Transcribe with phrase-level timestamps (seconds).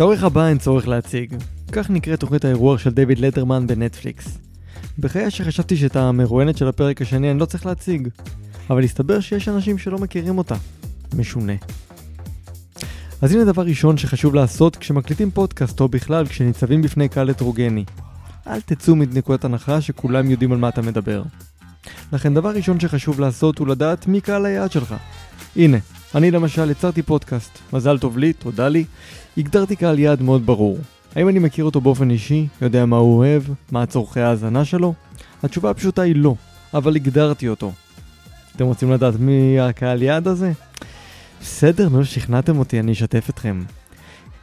[0.00, 1.34] את האורך הבא אין צורך להציג.
[1.72, 4.38] כך נקראת תוכנית האירוח של דיוויד לטרמן בנטפליקס.
[4.98, 8.08] בחיי שחשבתי שאת המרואיינת של הפרק השני אני לא צריך להציג,
[8.70, 10.54] אבל הסתבר שיש אנשים שלא מכירים אותה.
[11.16, 11.52] משונה.
[13.22, 17.84] אז הנה דבר ראשון שחשוב לעשות כשמקליטים פודקאסט או בכלל כשניצבים בפני קהל הטרוגני.
[18.46, 21.22] אל תצאו מנקודת הנחה שכולם יודעים על מה אתה מדבר.
[22.12, 24.94] לכן דבר ראשון שחשוב לעשות הוא לדעת מי קהל היעד שלך.
[25.56, 25.78] הנה,
[26.14, 28.84] אני למשל יצרתי פודקאסט, מזל טוב לי, תודה לי,
[29.38, 30.78] הגדרתי קהל יעד מאוד ברור.
[31.14, 34.94] האם אני מכיר אותו באופן אישי, יודע מה הוא אוהב, מה צורכי ההאזנה שלו?
[35.42, 36.34] התשובה הפשוטה היא לא,
[36.74, 37.72] אבל הגדרתי אותו.
[38.56, 40.52] אתם רוצים לדעת מי הקהל יעד הזה?
[41.40, 43.62] בסדר, נו, שכנעתם אותי, אני אשתף אתכם.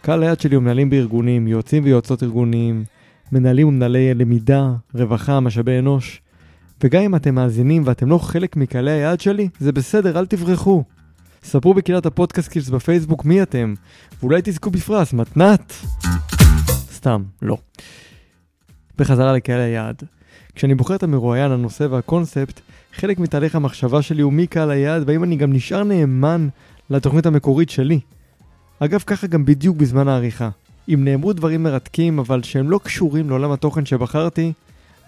[0.02, 2.84] קהל היעד שלי הוא מנהלים בארגונים, יועצים ויועצות ארגוניים,
[3.32, 6.22] מנהלים ומנהלי למידה, רווחה, משאבי אנוש.
[6.84, 10.84] וגם אם אתם מאזינים ואתם לא חלק מקהלי היעד שלי, זה בסדר, אל תברחו.
[11.48, 13.74] ספרו בקהילת הפודקאסט קילס בפייסבוק מי אתם,
[14.20, 15.74] ואולי תזכו בפרס, מתנת.
[16.92, 17.58] סתם, לא.
[18.98, 20.04] בחזרה לקהל היעד.
[20.56, 22.62] כשאני בוחר את המרואיין, הנושא והקונספט,
[22.94, 26.48] חלק מתהליך המחשבה שלי הוא מי קהל היעד, והאם אני גם נשאר נאמן
[26.90, 28.00] לתוכנית המקורית שלי.
[28.80, 30.50] אגב, ככה גם בדיוק בזמן העריכה.
[30.90, 34.54] אם נאמרו דברים מרתקים, אבל שהם לא קשורים לעולם התוכן שבחרתי,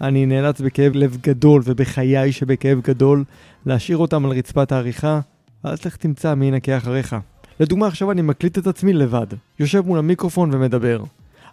[0.00, 3.24] אני נאלץ בכאב לב גדול ובחיי שבכאב גדול
[3.66, 5.20] להשאיר אותם על רצפת העריכה,
[5.64, 7.16] ואז לך תמצא מי ינקה אחריך.
[7.60, 9.26] לדוגמה, עכשיו אני מקליט את עצמי לבד,
[9.58, 11.02] יושב מול המיקרופון ומדבר.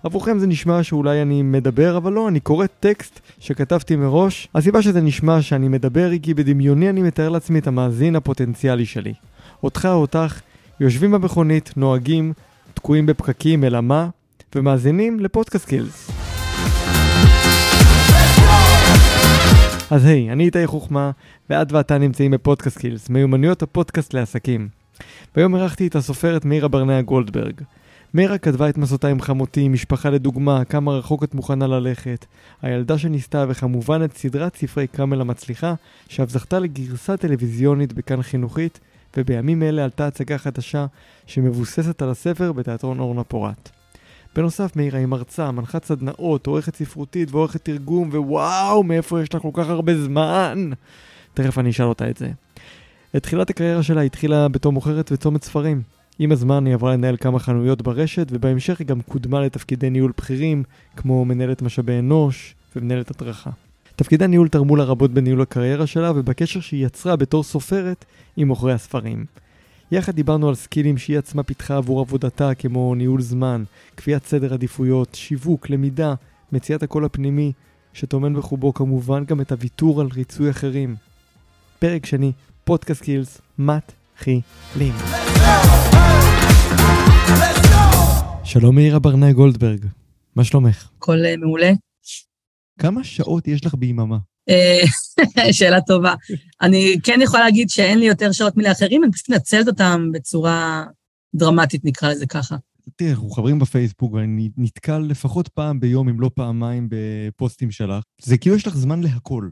[0.04, 4.48] עבורכם זה נשמע שאולי אני מדבר, אבל לא, אני קורא טקסט שכתבתי מראש.
[4.56, 9.14] הסיבה שזה נשמע שאני מדבר היא כי בדמיוני אני מתאר לעצמי את המאזין הפוטנציאלי שלי.
[9.64, 10.42] אותך או אותך
[10.80, 12.34] יושבים במכונית, נוהגים,
[12.74, 14.10] תקועים בפקקים, אלא מה?
[14.56, 16.27] ומאזינים לפודקאסט קילס.
[19.92, 21.12] אז היי, אני איתי חוכמה,
[21.50, 24.68] ואת ואתה נמצאים בפודקאסט קילס, מיומנויות הפודקאסט לעסקים.
[25.36, 27.62] והיום ערכתי את הסופרת מאירה ברנע גולדברג.
[28.14, 32.26] מאירה כתבה את מסעותה עם חמותי, משפחה לדוגמה, כמה רחוק את מוכנה ללכת,
[32.62, 35.74] הילדה שניסתה, וכמובן את סדרת ספרי קאמל המצליחה,
[36.10, 38.80] שאף זכתה לגרסה טלוויזיונית בכאן חינוכית,
[39.18, 40.86] ובימים אלה עלתה הצגה חדשה
[41.28, 43.77] שמבוססת על הספר בתיאטרון אורנה פורת.
[44.38, 49.50] בנוסף, מאירה היא מרצה, מנחת סדנאות, עורכת ספרותית ועורכת תרגום, ווואו, מאיפה יש לה כל
[49.54, 50.70] כך הרבה זמן?
[51.34, 52.30] תכף אני אשאל אותה את זה.
[53.16, 55.82] את תחילת הקריירה שלה התחילה בתור מוכרת וצומת ספרים.
[56.20, 60.64] עם הזמן היא עברה לנהל כמה חנויות ברשת, ובהמשך היא גם קודמה לתפקידי ניהול בכירים,
[60.96, 63.50] כמו מנהלת משאבי אנוש ומנהלת הדרכה.
[63.96, 68.06] תפקידי הניהול תרמו לה רבות בניהול הקריירה שלה ובקשר שהיא יצרה בתור סופרת
[68.38, 69.26] עם מוכרי הספרים.
[69.92, 73.64] יחד דיברנו על סקילים שהיא עצמה פיתחה עבור עבודתה כמו ניהול זמן,
[73.96, 76.14] קביעת סדר עדיפויות, שיווק, למידה,
[76.52, 77.52] מציאת הקול הפנימי,
[77.94, 80.96] שטומן בחובו כמובן גם את הוויתור על ריצוי אחרים.
[81.80, 82.32] פרק שני,
[82.64, 84.94] פודקאסט קילס, מתחילים.
[88.44, 89.86] שלום מאירה ברנע גולדברג,
[90.36, 90.90] מה שלומך?
[90.98, 91.72] הכל אה, מעולה.
[92.80, 94.18] כמה שעות יש לך ביממה?
[94.50, 96.14] אה, שאלה טובה.
[96.62, 100.86] אני כן יכולה להגיד שאין לי יותר שעות מלאחרים, אני פשוט מנצלת אותם בצורה
[101.36, 102.56] דרמטית, נקרא לזה ככה.
[102.96, 108.04] תראה, אנחנו חברים בפייסבוק, ואני נתקל לפחות פעם ביום, אם לא פעמיים, בפוסטים שלך.
[108.22, 109.50] זה כאילו יש לך זמן להכל.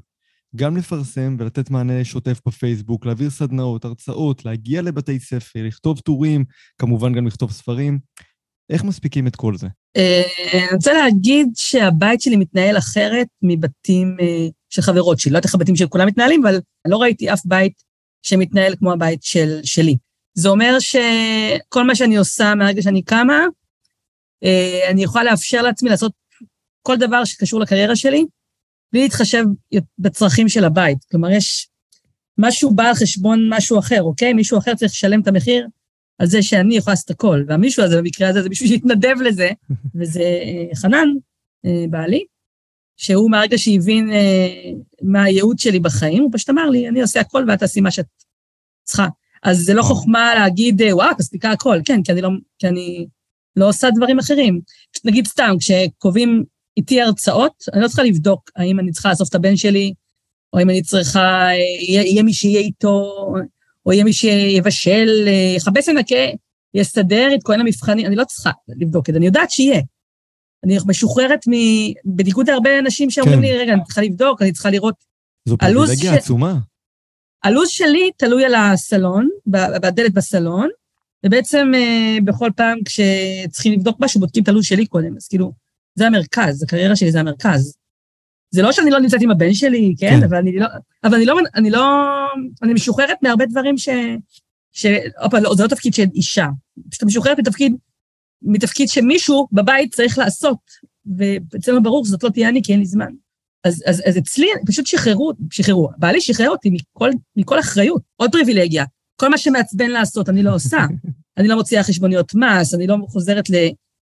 [0.56, 6.46] גם לפרסם ולתת מענה שוטף בפייסבוק, להעביר סדנאות, הרצאות, להגיע לבתי ספר, לכתוב טורים,
[6.78, 8.00] כמובן גם לכתוב ספרים.
[8.70, 9.68] איך מספיקים את כל זה?
[9.98, 10.22] אה,
[10.54, 15.32] אני רוצה להגיד שהבית שלי מתנהל אחרת מבתים אה, של חברות שלי.
[15.32, 17.74] לא יודעת איך הבתים של כולם מתנהלים, אבל לא ראיתי אף בית
[18.22, 19.98] שמתנהל כמו הבית של, שלי.
[20.34, 23.40] זה אומר שכל מה שאני עושה מהרגע שאני קמה,
[24.44, 26.12] אה, אני יכולה לאפשר לעצמי לעשות
[26.82, 28.26] כל דבר שקשור לקריירה שלי,
[28.94, 29.44] בלי להתחשב
[30.00, 30.98] בצרכים של הבית.
[31.12, 31.70] כלומר, יש
[32.38, 34.34] משהו בא על חשבון משהו אחר, אוקיי?
[34.34, 35.68] מישהו אחר צריך לשלם את המחיר
[36.20, 37.44] על זה שאני יכולה לעשות הכל.
[37.48, 39.50] והמישהו הזה, במקרה הזה, זה מישהו שהתנדב לזה,
[39.96, 41.08] וזה אה, חנן,
[41.66, 42.26] אה, בעלי,
[42.98, 47.46] שהוא מהרגע שהבין אה, מה הייעוד שלי בחיים, הוא פשוט אמר לי, אני עושה הכל
[47.48, 48.06] ואת תעשי מה שאת
[48.84, 49.08] צריכה.
[49.44, 53.08] אז זה לא חוכמה להגיד, וואו, את מספיקה הכל, כן, כי אני לא, כי אני
[53.56, 54.60] לא עושה דברים אחרים.
[55.06, 56.44] נגיד סתם, כשקובעים
[56.78, 59.94] איתי הרצאות, אני לא צריכה לבדוק האם אני צריכה לאסוף את הבן שלי,
[60.54, 61.48] או אם אני צריכה,
[61.88, 63.26] יהיה, יהיה מי שיהיה איתו,
[63.86, 66.16] או יהיה מי שיבשל, יכבס ונקה,
[66.74, 69.82] יסדר, יתכונן למבחנים, אני לא צריכה לבדוק את זה, אני יודעת שיהיה.
[70.66, 71.54] אני משוחררת מ...
[72.06, 73.46] בניגוד להרבה אנשים שאומרים כן.
[73.46, 74.96] לי, רגע, אני צריכה לבדוק, אני צריכה לראות...
[75.46, 76.18] זו פריבילגיה ש...
[76.18, 76.58] עצומה.
[77.44, 80.70] הלו"ז שלי תלוי על הסלון, בדלת בסלון,
[81.26, 85.54] ובעצם אה, בכל פעם כשצריכים לבדוק משהו, בודקים את הלו"ז שלי קודם, אז כאילו,
[85.96, 87.76] זה המרכז, הקריירה שלי זה המרכז.
[88.52, 90.20] זה לא שאני לא נמצאת עם הבן שלי, כן?
[90.20, 90.24] כן.
[90.24, 90.68] אבל אני לא...
[91.04, 91.40] אבל אני לא...
[91.56, 91.84] אני לא...
[92.64, 93.90] אני משוחררת מהרבה דברים ש...
[94.72, 94.86] ש...
[95.24, 96.48] אופה, לא, זה לא תפקיד של אישה.
[96.90, 97.76] פשוט משוחררת מתפקיד
[98.42, 100.58] מתפקיד שמישהו בבית צריך לעשות,
[101.52, 103.12] ואצלנו ברור שזאת לא תהיה אני, כי אין לי זמן.
[103.64, 108.86] אז, אז, אז אצלי פשוט שחררו, שחררו, בעלי שחרר אותי מכל, מכל אחריות, עוד פריבילגיה.
[109.16, 110.86] כל מה שמעצבן לעשות, אני לא עושה.
[111.38, 113.56] אני לא מוציאה חשבוניות מס, אני לא חוזרת ל,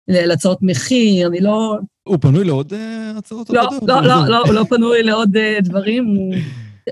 [0.09, 1.79] להצעות מחיר, אני לא...
[2.03, 2.77] הוא פנוי לעוד uh,
[3.19, 4.01] הצעות לא, עבודה?
[4.01, 6.07] לא, לא, לא, הוא לא פנוי לעוד uh, דברים.
[6.07, 6.35] הוא...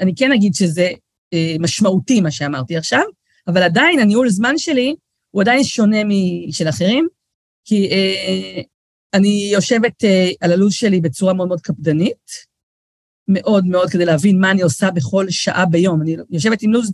[0.00, 0.90] אני כן אגיד שזה
[1.34, 3.02] uh, משמעותי, מה שאמרתי עכשיו,
[3.48, 4.94] אבל עדיין הניהול זמן שלי
[5.30, 7.08] הוא עדיין שונה משל אחרים,
[7.64, 8.64] כי uh,
[9.14, 12.52] אני יושבת uh, על הלו"ז שלי בצורה מאוד מאוד קפדנית,
[13.28, 16.02] מאוד מאוד כדי להבין מה אני עושה בכל שעה ביום.
[16.02, 16.92] אני יושבת עם לו"ז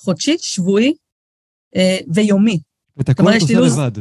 [0.00, 0.94] חודשי, שבועי
[1.76, 2.58] אה, ויומי.
[2.96, 3.98] ואת הכל את עושה לבד.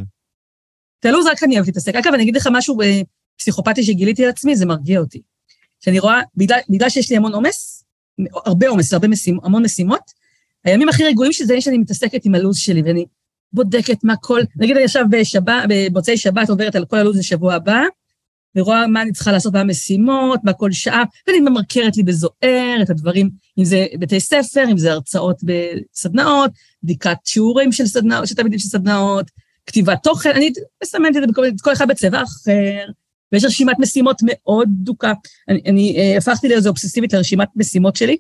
[1.00, 1.96] את הלו"ז רק אני אוהבת להתעסק.
[1.96, 3.02] אגב, אני אגיד לך משהו אה,
[3.38, 5.22] פסיכופתי שגיליתי על עצמי, זה מרגיע אותי.
[5.80, 7.84] שאני רואה, בגלל, בגלל שיש לי המון עומס,
[8.46, 10.12] הרבה עומס, הרבה משימ, המון משימות,
[10.64, 13.06] הימים הכי רגועים שזה שאני מתעסקת עם הלו"ז שלי, ואני
[13.54, 14.42] בודקת מה כל...
[14.56, 17.82] נגיד אני עכשיו בשבת, במוצאי שבת עוברת על כל הלו"ז לשבוע הבא,
[18.56, 23.30] ורואה מה אני צריכה לעשות במשימות, מה כל שעה, ואני ממרקרת לי בזוהר את הדברים,
[23.60, 26.52] אם זה בתי ספר, אם זה הרצאות בסדנאות,
[26.84, 29.26] בדיקת שיעורים של סדנאות, של תלמידים של סדנאות,
[29.66, 30.52] כתיבת תוכן, אני
[30.84, 32.86] מסמנת את זה בכל, כל אחד בצבע אחר,
[33.32, 35.14] ויש רשימת משימות מאוד דוקה.
[35.50, 38.18] אני, אני אה, הפכתי לאיזו אובססיבית לרשימת משימות שלי.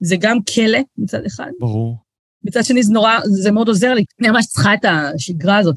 [0.00, 1.50] זה גם כלא מצד אחד.
[1.60, 2.03] ברור.
[2.44, 4.04] מצד שני זה נורא, זה מאוד עוזר לי.
[4.20, 5.76] אני ממש צריכה את השגרה הזאת,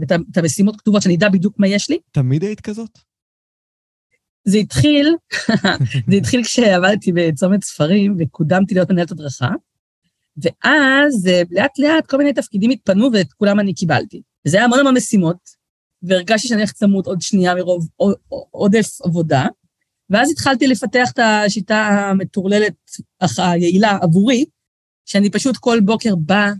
[0.00, 1.98] ואת המשימות כתובות, שאני אדע בדיוק מה יש לי.
[2.12, 2.98] תמיד היית כזאת?
[4.44, 5.14] זה התחיל,
[6.10, 9.50] זה התחיל כשעבדתי בצומת ספרים וקודמתי להיות מנהלת הדרכה,
[10.36, 14.22] ואז אה, לאט לאט כל מיני תפקידים התפנו ואת כולם אני קיבלתי.
[14.46, 15.60] וזה היה המון המון משימות,
[16.02, 17.88] והרגשתי שאני הולכת למות עוד שנייה מרוב
[18.50, 19.46] עודף עבודה,
[20.10, 22.74] ואז התחלתי לפתח את השיטה המטורללת
[23.18, 24.44] אך היעילה עבורי,
[25.10, 26.52] שאני פשוט כל בוקר באה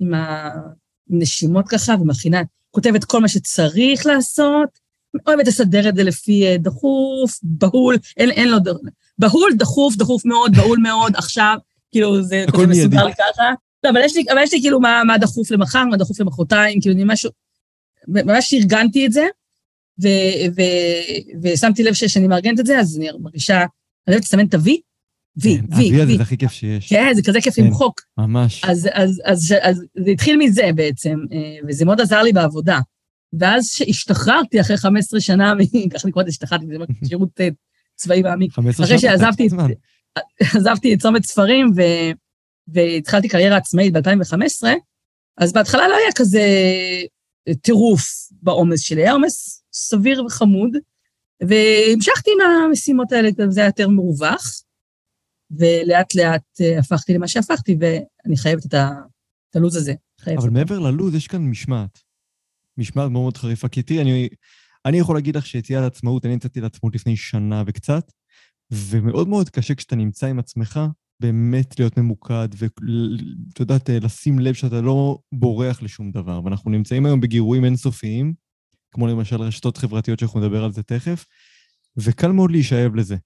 [0.00, 0.12] עם
[1.10, 4.68] הנשימות ככה ומכינה, כותבת כל מה שצריך לעשות,
[5.26, 8.58] אוהבת לסדר את זה לפי אה, דחוף, בהול, אין, אין לו,
[9.18, 11.56] בהול, דחוף, דחוף מאוד, בהול מאוד, עכשיו,
[11.92, 13.50] כאילו, זה כזה מסודר לי ככה.
[13.84, 16.80] לא, אבל יש לי, אבל יש לי כאילו מה, מה דחוף למחר, מה דחוף למחרתיים,
[16.80, 17.30] כאילו, אני משהו,
[18.08, 19.26] ממש ארגנתי את זה,
[20.02, 20.08] ו,
[20.56, 20.62] ו,
[21.42, 24.70] ושמתי לב שכשאני מארגנת את זה, אז אני מרגישה, אני אוהבת לסמן ה-V,
[25.36, 26.02] וי, וי, וי.
[26.02, 26.88] הזה זה הכי כיף שיש.
[26.88, 28.00] כן, זה כזה כיף כן, למחוק.
[28.18, 28.64] ממש.
[28.64, 28.88] אז,
[30.04, 32.78] זה התחיל מזה בעצם, אה, וזה מאוד עזר לי בעבודה.
[33.38, 35.52] ואז שהשתחררתי אחרי 15 שנה,
[35.94, 36.74] ככה אני קוראת השתחררתי, זה
[37.08, 37.48] שירות אה,
[37.94, 38.52] צבאי מעמיק.
[38.52, 39.48] 15 שנה, אחרי שעזבתי
[40.56, 41.70] עזבתי את צומת ספרים
[42.68, 44.66] והתחלתי קריירה עצמאית ב-2015,
[45.38, 46.42] אז בהתחלה לא היה כזה
[47.62, 48.02] טירוף
[48.42, 50.70] בעומס שלי, היה עומס סביר וחמוד,
[51.40, 54.62] והמשכתי עם המשימות האלה, זה היה יותר מרווח,
[55.50, 58.74] ולאט לאט אה, הפכתי למה שהפכתי, ואני חייבת את
[59.54, 59.94] הלו"ז הזה.
[60.36, 61.98] אבל מעבר ללו"ז יש כאן משמעת.
[62.78, 63.68] משמעת מאוד מאוד חריפה.
[63.68, 64.28] כי תראי, אני,
[64.86, 68.12] אני יכול להגיד לך שיציאה לעצמאות, אני יצאתי לעצמאות לפני שנה וקצת,
[68.70, 70.80] ומאוד מאוד קשה כשאתה נמצא עם עצמך,
[71.20, 76.40] באמת להיות ממוקד, ואתה יודעת, לשים לב שאתה לא בורח לשום דבר.
[76.44, 78.34] ואנחנו נמצאים היום בגירויים אינסופיים,
[78.90, 81.24] כמו למשל רשתות חברתיות שאנחנו נדבר על זה תכף,
[81.96, 83.16] וקל מאוד להישאב לזה.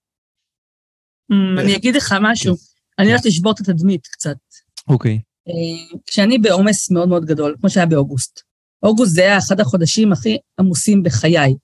[1.32, 2.62] Mm, אני אגיד לך משהו, כן.
[2.98, 4.36] אני הולכת לשבור את התדמית קצת.
[4.88, 5.20] אוקיי.
[5.48, 8.40] אה, כשאני בעומס מאוד מאוד גדול, כמו שהיה באוגוסט,
[8.82, 11.54] אוגוסט זה היה אחד החודשים הכי עמוסים בחיי.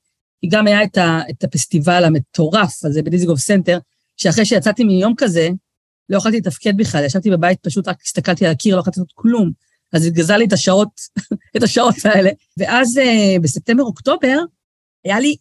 [0.41, 3.79] כי גם היה את, ה, את הפסטיבל המטורף הזה בדיזנגוף סנטר,
[4.17, 5.49] שאחרי שיצאתי מיום כזה,
[6.09, 9.53] לא יכולתי לתפקד בכלל, ישבתי בבית, פשוט רק הסתכלתי על הקיר, לא יכולתי לעשות כלום.
[9.93, 11.01] אז התגזה לי את השעות,
[11.57, 12.31] את השעות האלה.
[12.57, 14.39] ואז uh, בספטמבר-אוקטובר,
[15.05, 15.37] היה לי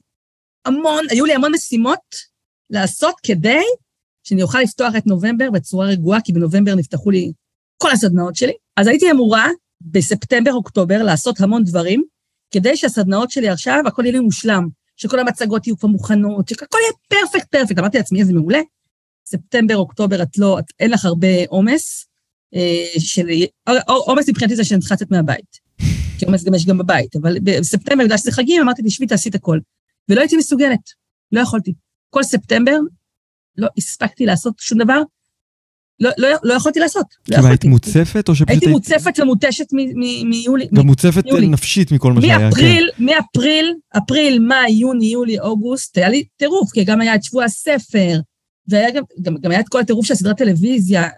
[0.66, 2.16] המון, היו לי המון משימות
[2.70, 3.62] לעשות כדי
[4.28, 7.32] שאני אוכל לפתוח את נובמבר בצורה רגועה, כי בנובמבר נפתחו לי
[7.78, 8.54] כל הסדנאות שלי.
[8.78, 9.48] אז הייתי אמורה
[9.82, 12.04] בספטמבר-אוקטובר לעשות המון דברים,
[12.52, 14.68] כדי שהסדנאות שלי עכשיו, הכל יהיה לי מושלם,
[14.98, 17.80] שכל המצגות יהיו כבר מוכנות, שהכל יהיה פרפקט פרפקט.
[17.80, 18.60] אמרתי לעצמי, איזה מעולה.
[19.28, 22.06] ספטמבר-אוקטובר את לא, את, אין לך הרבה עומס,
[22.56, 23.74] אה.
[23.88, 25.66] עומס מבחינתי זה שאני צריכה לצאת מהבית.
[26.20, 29.36] כי עומס גם יש גם בבית, אבל בספטמבר, בגלל שזה חגים, אמרתי, תשבי, תעשי את
[29.36, 29.60] הכל.
[30.10, 30.90] ולא הייתי מסוגלת,
[31.32, 31.74] לא יכולתי.
[32.10, 32.78] כל ספטמבר
[33.58, 35.02] לא הספקתי לעשות שום דבר,
[36.00, 37.06] לא, לא, לא יכולתי לעשות.
[37.30, 38.66] לא כאילו היית מוצפת או שפשוט הייתי...
[38.66, 39.66] הייתי מוצפת ומותשת
[40.30, 40.68] מיולי.
[40.74, 42.38] גם מוצפת נפשית מכל מה שהיה.
[42.40, 43.04] מאפריל, כן.
[43.06, 48.20] מאפריל, אפריל, מאי, יוני, יולי, אוגוסט, היה לי טירוף, כי גם היה את שבוע הספר,
[48.68, 51.10] והיה גם, גם, גם היה את כל הטירוף של הסדרת טלוויזיה,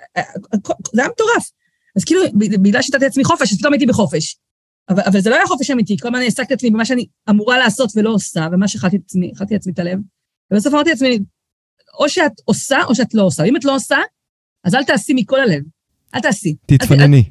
[0.94, 1.52] זה היה מטורף.
[1.96, 4.38] אז כאילו, בגלל שנתתי לעצמי חופש, אז פתאום הייתי בחופש.
[4.90, 7.58] אבל, אבל זה לא היה חופש אמיתי, כל הזמן העסקתי את עצמי במה שאני אמורה
[7.58, 8.98] לעשות ולא עושה, ומה שאכלתי
[9.52, 10.00] לעצמי את הלב.
[10.52, 11.20] ובסוף אמרתי לעצמי,
[12.00, 13.44] או שאת עושה או שאת לא עושה.
[13.44, 13.98] אם את לא עושה,
[14.64, 15.64] אז אל תעשי מכל הלב.
[16.16, 16.56] אל תעשי.
[16.66, 17.24] תתפנני.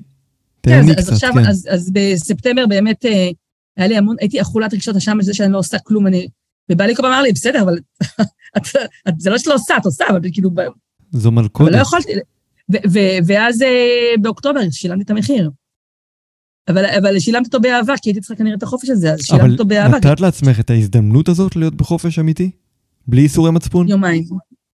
[0.62, 1.46] כן, אז, עכשיו, כן.
[1.48, 3.28] אז, אז בספטמבר באמת אה,
[3.76, 6.28] היה לי המון, הייתי אכולת רגשות אשם בזה שאני לא עושה כלום, אני...
[6.72, 7.78] ובעלי כל פעם אמר לי, בסדר, אבל
[8.56, 8.62] את,
[9.08, 10.50] את, זה לא שאת לא עושה, את עושה, אבל כאילו...
[11.12, 11.68] זו מלכודת.
[11.68, 12.12] אבל לא יכולתי,
[12.72, 15.50] ו- ו- ואז אה, באוקטובר שילמתי את המחיר.
[16.68, 19.64] אבל, אבל שילמתי אותו באהבה, כי הייתי צריכה כנראה את החופש הזה, אז שילמתי אותו
[19.64, 19.96] באהבה.
[19.98, 22.50] אבל נתת לעצמך את ההזדמנות הזאת להיות בחופש אמיתי?
[23.06, 23.88] בלי איסורי מצפון?
[23.88, 24.24] יומיים.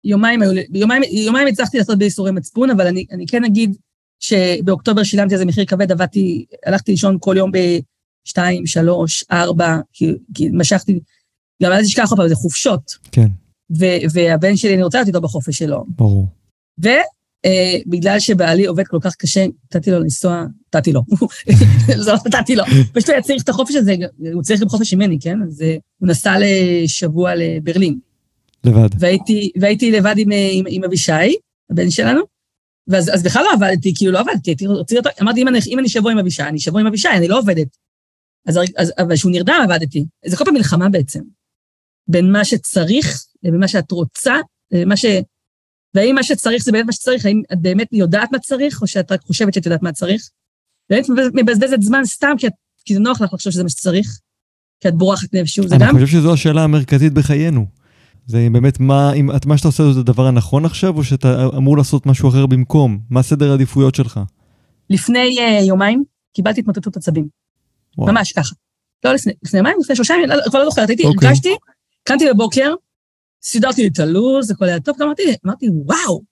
[0.05, 0.41] יומיים,
[0.75, 3.77] יומיים, יומיים הצלחתי לעשות באיסורי מצפון, אבל אני, אני כן אגיד
[4.21, 10.49] שבאוקטובר שילמתי איזה מחיר כבד, עבדתי, הלכתי לישון כל יום ב-2, 3, 4, כי, כי
[10.53, 11.01] משכתי,
[11.63, 12.93] גם אל תשכח עוד פעם, זה חופשות.
[13.13, 13.29] כן.
[13.79, 15.85] ו- והבן שלי, אני רוצה להיות איתו בחופש שלו.
[15.89, 16.27] ברור.
[16.79, 21.03] ובגלל שבעלי עובד כל כך קשה, נתתי לו לנסוע, נתתי לו,
[21.87, 23.95] זה לא נתתי לו, פשוט הוא היה צריך את החופש הזה,
[24.33, 25.39] הוא צריך גם חופש ממני, כן?
[25.43, 27.99] אז אה, הוא נסע לשבוע לברלין.
[28.67, 28.89] לבד.
[28.99, 31.37] והייתי, והייתי לבד עם, עם, עם אבישי,
[31.71, 32.21] הבן שלנו,
[32.89, 35.79] ואז אז בכלל לא עבדתי, כאילו לא עבדתי, הייתי רוצה אותו, אמרתי, אם אני, אם
[35.79, 37.77] אני שבוע עם אבישי, אני שבוע עם אבישי, אני לא עובדת.
[38.47, 40.05] אז, אז אבל כשהוא נרדם עבדתי.
[40.27, 41.21] זה כל פעם מלחמה בעצם.
[42.09, 44.35] בין מה שצריך לבין מה שאת רוצה,
[44.73, 45.05] למה ש...
[45.95, 49.13] והאם מה שצריך זה באמת מה שצריך, האם את באמת יודעת מה צריך, או שאת
[49.13, 50.29] רק חושבת שאת יודעת מה צריך?
[50.91, 52.53] באמת מבזבזת זמן סתם, כי, את,
[52.85, 54.19] כי זה נוח לך לחשוב שזה מה שצריך,
[54.81, 55.95] כי את בורחת מאיפשהו, זה אני גם...
[55.95, 57.67] חושב שזו השאלה המרכזית בחיינו.
[58.27, 62.07] זה באמת מה, אם מה שאתה עושה זה הדבר הנכון עכשיו, או שאתה אמור לעשות
[62.07, 62.99] משהו אחר במקום?
[63.11, 64.21] מה סדר העדיפויות שלך?
[64.91, 67.29] לפני uh, יומיים קיבלתי התמוטטות עצבים.
[67.99, 68.13] וואו.
[68.13, 68.55] ממש ככה.
[69.05, 71.29] לא לפני, לפני יומיים, לפני שלושה ימים, לא, כבר לא זוכרת, הייתי, אוקיי.
[71.29, 71.57] הרגשתי,
[72.05, 72.75] קמתי בבוקר,
[73.43, 76.23] סידרתי את הלו"ז, הכל היה טוב, אמרתי, אמרתי, וואו,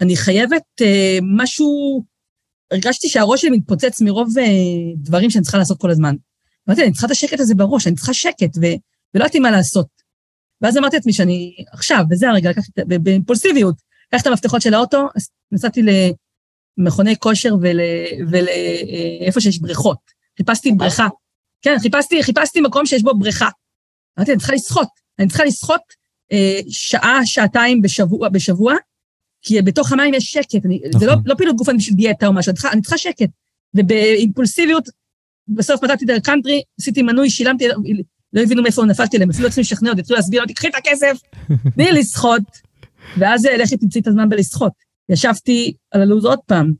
[0.00, 2.02] אני חייבת אה, משהו,
[2.70, 4.44] הרגשתי שהראש שלי מתפוצץ מרוב אה,
[4.96, 6.14] דברים שאני צריכה לעשות כל הזמן.
[6.68, 8.60] אמרתי, אני צריכה את השקט הזה בראש, אני צריכה שקט, ו,
[9.14, 10.01] ולא ידעתי מה לעשות.
[10.62, 13.74] ואז אמרתי לעצמי שאני, עכשיו, וזה הרגע, לקחתי, באימפולסיביות,
[14.12, 15.06] לקחתי את המפתחות של האוטו,
[15.52, 15.82] נסעתי
[16.78, 17.54] למכוני כושר
[18.30, 19.98] ולאיפה שיש בריכות.
[20.38, 21.08] חיפשתי בריכה.
[21.62, 23.48] כן, חיפשתי, חיפשתי מקום שיש בו בריכה.
[24.18, 24.88] אמרתי, אני צריכה לשחות.
[25.18, 25.80] אני צריכה לשחות
[26.32, 28.74] אה, שעה, שעתיים בשבוע, בשבוע,
[29.42, 30.66] כי בתוך המים יש שקט.
[30.66, 31.24] אני, זה לא, נכון.
[31.26, 33.28] לא פעילות גופנית בשביל דיאטה או משהו, אני צריכה, אני צריכה שקט.
[33.74, 34.88] ובאימפולסיביות,
[35.48, 37.64] בסוף מצאתי את הקאנטרי, עשיתי מנוי, שילמתי,
[38.32, 40.74] לא הבינו מאיפה נפלתי להם, אפילו לא צריכים לשכנע אותי, התחילו להסביר אותי, קחי את
[40.74, 41.16] הכסף,
[41.74, 42.42] תני לי לשחות.
[43.18, 44.72] ואז אה, לכי תמצאי את הזמן בלשחות.
[45.08, 46.72] ישבתי על הלו"ז עוד פעם,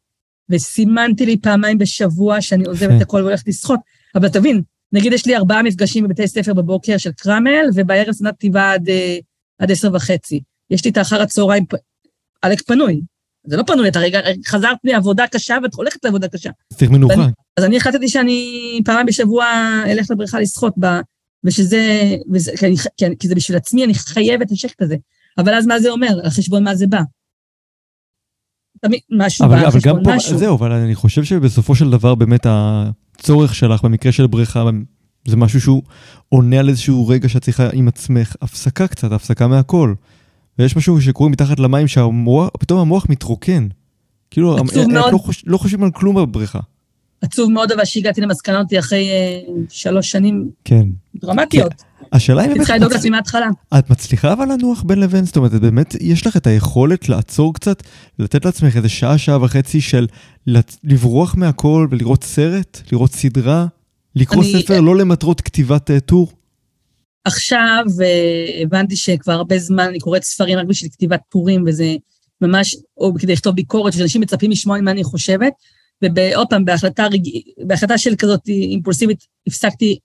[0.50, 2.96] וסימנתי לי פעמיים בשבוע שאני עוזבת.
[2.96, 3.80] את הכל והולכת לשחות.
[4.14, 8.72] אבל תבין, נגיד יש לי ארבעה מפגשים בבתי ספר בבוקר של קרמל, ובערב סדנת כתיבה
[8.72, 9.18] עד, אה,
[9.58, 10.40] עד עשר וחצי.
[10.70, 11.64] יש לי את האחר הצהריים,
[12.42, 13.00] עלק פנוי.
[13.46, 16.50] זה לא פנוי, אתה רגע, חזרת מעבודה קשה ואת הולכת לעבודה קשה.
[16.72, 17.26] צריך מנוחה.
[17.56, 19.46] אז אני החלטתי שאני פעמיים בשבוע
[19.86, 20.74] אלך לבריכה לשחות,
[21.44, 24.96] ושזה, וזה, כי, אני, כי, כי זה בשביל עצמי, אני חייבת את השקט הזה.
[25.38, 26.20] אבל אז מה זה אומר?
[26.24, 27.00] על חשבון מה זה בא?
[28.80, 30.38] תמיד משהו בא אבל, על אבל גם פה, משהו.
[30.38, 34.64] זהו, אבל אני חושב שבסופו של דבר באמת הצורך שלך במקרה של בריכה
[35.28, 35.82] זה משהו שהוא
[36.28, 39.94] עונה על איזשהו רגע שאת צריכה עם עצמך הפסקה קצת, הפסקה מהכל.
[40.58, 43.68] ויש משהו שקורה מתחת למים שפתאום המוח מתרוקן.
[44.30, 44.90] כאילו, הם- הם.
[44.90, 46.60] לא, חוש, לא חושבים על כלום בבריכה.
[47.22, 50.82] עצוב מאוד, אבל שהגעתי למסקנה אותי אחרי אה, שלוש שנים כן.
[51.16, 51.72] דרמטיות.
[52.12, 53.46] השאלה היא באמת, צריכה לדאוג לעצמי מההתחלה.
[53.78, 55.24] את מצליחה אבל לנוח בין לבין?
[55.24, 57.82] זאת אומרת, באמת, יש לך את היכולת לעצור קצת,
[58.18, 60.06] לתת לעצמך איזה שעה, שעה וחצי של
[60.84, 63.66] לברוח מהכל ולראות סרט, לראות סדרה,
[64.16, 66.32] לקרוא אני- ספר לא למטרות כתיבת אה, טור?
[67.24, 71.94] עכשיו אה, הבנתי שכבר הרבה זמן אני קוראת ספרים רק בשביל כתיבת טורים, וזה
[72.40, 75.52] ממש, או כדי לכתוב ביקורת, שאנשים מצפים לשמוע מה אני חושבת,
[76.14, 77.28] ועוד פעם, בהחלטה, רג...
[77.66, 79.98] בהחלטה של כזאת אימפולסיבית, הפסקתי,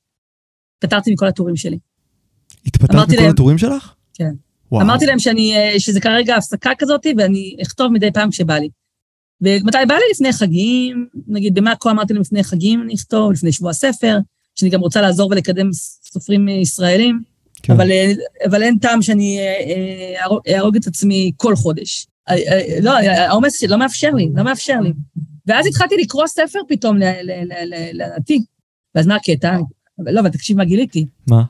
[0.80, 1.78] פטרתי מכל הטורים שלי.
[2.66, 3.94] התפטרת מכל להם- הטורים שלך?
[4.14, 4.32] כן.
[4.72, 4.82] וואו.
[4.84, 8.70] אמרתי להם שאני, אה, שזה כרגע הפסקה כזאת, ואני אכתוב מדי פעם כשבא לי.
[9.42, 10.02] ומתי בא לי?
[10.12, 14.18] לפני חגים, נגיד במאקו אמרתי להם לפני חגים אני אכתוב, לפני שבוע ספר,
[14.56, 15.70] שאני גם רוצה לעזור ולקדם
[16.14, 17.22] סופרים אה, ישראלים,
[17.64, 17.74] כן.
[17.74, 18.12] אבל, אה,
[18.46, 19.44] אבל אין טעם שאני אה,
[20.48, 22.08] אה, אהרוג- את עצמי כל חודש.
[22.82, 24.94] לא, העומס לא מאפשר לי, לא מאפשר לי.
[25.48, 28.44] ואז התחלתי לקרוא ספר פתאום ל- ל- ל- ל- לעתיד.
[28.96, 29.58] ואז מה הקטע?
[30.00, 31.08] אבל לא, אבל תקשיב מה גיליתי.
[31.28, 31.44] מה?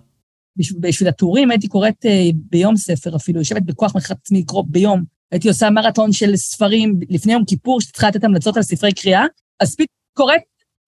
[0.80, 5.04] בשביל, הטורים הייתי קוראת אה, ביום ספר אפילו, יושבת בכוח מכריחת עצמי לקרוא ביום.
[5.32, 9.24] הייתי עושה מרתון של ספרים לפני יום כיפור, שצריכה לתת המלצות על ספרי קריאה,
[9.60, 10.42] אז פתאום קוראת,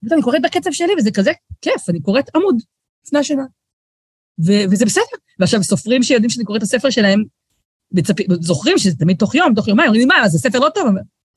[0.05, 2.55] פתאום אני קוראת בקצב שלי, וזה כזה כיף, אני קוראת עמוד
[3.05, 3.43] לפני השינה.
[4.39, 5.03] וזה בסדר.
[5.39, 7.23] ועכשיו, סופרים שיודעים שאני קוראת את הספר שלהם.
[8.39, 10.87] זוכרים שזה תמיד תוך יום, תוך יומיים, אומרים לי, מה, זה ספר לא טוב,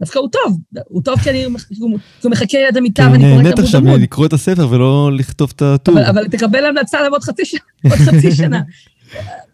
[0.02, 3.64] דווקא הוא טוב, הוא טוב כי אני, הוא מחכה ליד המיטה ואני קוראת נהנית עמוד
[3.64, 4.00] עכשיו עמוד.
[4.00, 5.94] לקרוא את הספר ולא לכתוב את הטור.
[5.94, 7.60] אבל, אבל תקבל המלצה עליו עוד חצי שנה.
[7.84, 8.60] עוד חצי שנה.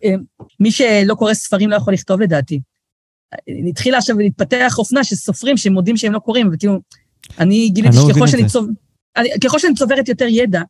[0.04, 0.14] אה,
[0.60, 2.60] מי שלא קורא ספרים לא יכול לכתוב לדעתי.
[3.68, 6.80] התחילה עכשיו להתפתח אופנה של סופרים שמודים שהם לא קוראים, וכאילו,
[7.38, 8.48] אני גיליתי לא שככל שאני זה.
[8.48, 8.68] צוב...
[9.16, 10.62] אני, ככל שאני צוברת יותר ידע,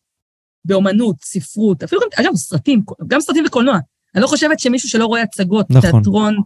[0.65, 3.79] באומנות, ספרות, אפילו גם, אגב, סרטים, גם סרטים וקולנוע.
[4.15, 5.91] אני לא חושבת שמישהו שלא רואה הצגות, נכון.
[5.91, 6.41] תיאטרון, אה,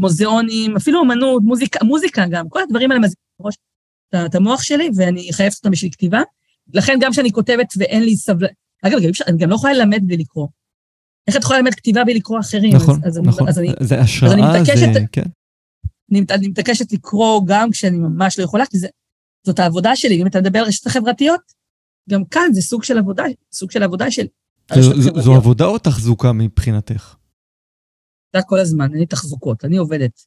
[0.00, 3.54] מוזיאונים, אפילו אומנות, מוזיקה, מוזיקה גם, כל הדברים האלה מזיקים בראש
[4.26, 6.22] את המוח שלי, ואני חייבת אותם בשביל כתיבה.
[6.74, 10.16] לכן גם כשאני כותבת ואין לי סבלנות, אגב, גם, אני גם לא יכולה ללמד בלי
[10.16, 10.48] לקרוא.
[11.26, 12.76] איך את יכולה ללמד כתיבה בלי לקרוא אחרים?
[12.76, 13.48] נכון, אז, נכון.
[13.48, 15.00] אז אני, זה השראה, אז אני מתעקשת, זה...
[15.12, 15.22] כן.
[16.10, 18.88] אני, אני מתעקשת לקרוא גם כשאני ממש לא יכולה, כי זה,
[19.46, 20.22] זאת העבודה שלי.
[20.22, 21.40] אם אתה מדבר על רשתות חברתיות,
[22.10, 24.26] גם כאן זה סוג של עבודה, סוג של עבודה של...
[24.74, 27.15] זו, זו, זו עבודה או תחזוקה מבחינתך?
[28.36, 30.20] זה כל הזמן, אני תחזוקות, אני עובדת.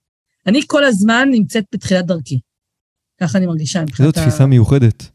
[0.48, 2.40] אני כל הזמן נמצאת בתחילת דרכי.
[3.22, 4.22] ככה אני מרגישה מבחינת ה...
[4.22, 5.10] זו תפיסה מיוחדת.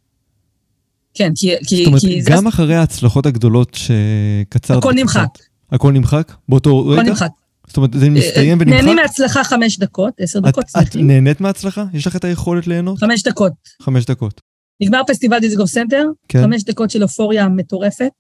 [1.14, 1.76] כן, כי...
[1.76, 2.48] זאת אומרת, כי גם זה...
[2.48, 4.78] אחרי ההצלחות הגדולות שקצרת...
[4.78, 5.28] הכל נמחק.
[5.72, 6.32] הכל נמחק?
[6.48, 7.00] באותו רגע?
[7.00, 7.30] הכל נמחק.
[7.66, 8.76] זאת אומרת, זה מסתיים ונמחק?
[8.76, 10.86] נהנים מהצלחה חמש דקות, עשר דקות שמחים.
[11.04, 11.84] את נהנית מההצלחה?
[11.92, 12.98] יש לך את היכולת ליהנות?
[12.98, 13.52] חמש דקות.
[13.82, 14.40] חמש דקות.
[14.80, 16.42] נגמר פסטיבל דיזנגוף סנטר, כן.
[16.42, 18.12] חמש דקות של אופוריה מטורפת.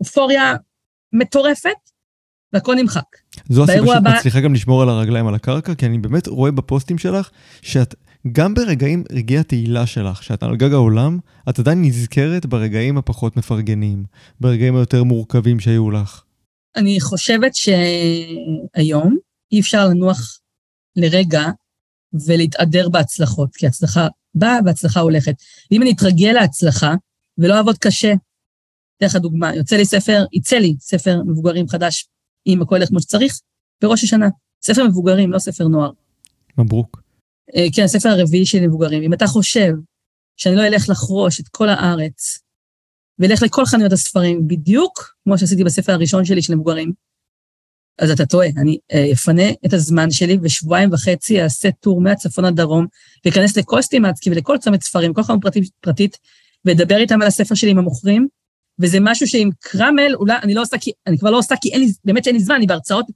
[0.00, 0.54] אופוריה
[1.12, 1.70] מטורפת,
[2.52, 3.02] והכל נמחק.
[3.48, 4.02] זו הסיבה שאת.
[4.02, 7.30] מצליחה גם לשמור על הרגליים על הקרקע, כי אני באמת רואה בפוסטים שלך,
[7.62, 7.94] שאת
[8.32, 11.18] גם ברגעים, רגעי התהילה שלך, שאת על גג העולם,
[11.48, 14.04] את עדיין נזכרת ברגעים הפחות מפרגנים,
[14.40, 16.22] ברגעים היותר מורכבים שהיו לך.
[16.76, 19.16] אני חושבת שהיום
[19.52, 20.38] אי אפשר לנוח
[20.96, 21.46] לרגע
[22.26, 25.34] ולהתהדר בהצלחות, כי הצלחה באה והצלחה הולכת.
[25.72, 26.94] אם אני אתרגל להצלחה
[27.38, 28.14] ולא אעבוד קשה,
[28.96, 32.08] אתן לך דוגמה, יוצא לי ספר, יצא לי ספר מבוגרים חדש,
[32.48, 33.40] אם הכל ילך כמו שצריך,
[33.82, 34.28] בראש השנה.
[34.62, 35.90] ספר מבוגרים, לא ספר נוער.
[36.58, 37.02] מברוק.
[37.56, 39.02] אה, כן, הספר הרביעי של מבוגרים.
[39.02, 39.72] אם אתה חושב
[40.36, 42.38] שאני לא אלך לחרוש את כל הארץ,
[43.18, 46.92] ואלך לכל חנויות הספרים, בדיוק כמו שעשיתי בספר הראשון שלי של מבוגרים,
[47.98, 48.48] אז אתה טועה.
[48.56, 52.86] אני אה, אפנה את הזמן שלי, ושבועיים וחצי אעשה טור מהצפון עד דרום,
[53.24, 56.18] ואכנס לכל סטימצקי ולכל צומת ספרים, כל חנות פרטית, פרטית,
[56.64, 58.28] ואדבר איתם על הספר שלי עם המוכרים,
[58.80, 61.80] וזה משהו שעם קרמל, אולי אני לא עושה, כי, אני כבר לא עושה, כי אין
[61.80, 63.06] לי, באמת שאין לי זמן, אני בהרצאות,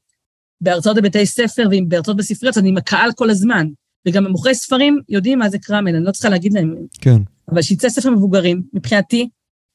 [0.60, 3.66] בהרצאות בבתי ספר ובהרצאות בספריות, אני עם הקהל כל הזמן.
[4.08, 6.74] וגם המוכרי ספרים יודעים מה זה קרמל, אני לא צריכה להגיד להם.
[7.00, 7.16] כן.
[7.52, 9.28] אבל שיצא ספר מבוגרים, מבחינתי,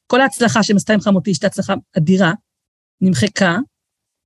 [0.07, 2.33] כל ההצלחה שמסתה עם חמותי, שהייתה הצלחה אדירה,
[3.01, 3.57] נמחקה,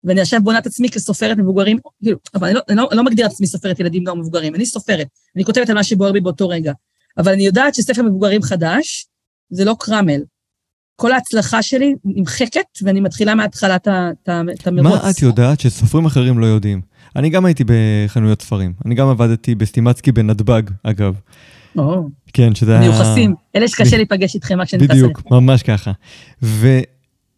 [0.04, 3.04] ואני עכשיו בונה את עצמי כסופרת מבוגרים, כאילו, אבל אני לא, אני לא, אני לא
[3.04, 6.20] מגדיר את עצמי סופרת ילדים לא מבוגרים, אני סופרת, אני כותבת על מה שבוער בי
[6.20, 6.74] באותו רגע.
[7.18, 9.08] אבל אני יודעת שספר מבוגרים חדש,
[9.50, 10.22] זה לא קרמל.
[11.02, 15.02] כל ההצלחה שלי נמחקת, ואני מתחילה מההתחלה את המרוץ.
[15.04, 16.82] מה את יודעת שסופרים אחרים לא יודעים?
[17.16, 18.74] אני גם הייתי בחנויות ספרים.
[18.86, 21.16] אני גם עבדתי בסטימצקי בנתב"ג, אגב.
[21.78, 22.08] או.
[22.34, 22.82] כן, שזה היה...
[22.82, 23.36] מיוחסים.
[23.56, 25.08] אלה שקשה להיפגש איתכם רק כשנכנס אליכם.
[25.08, 25.92] בדיוק, ממש ככה.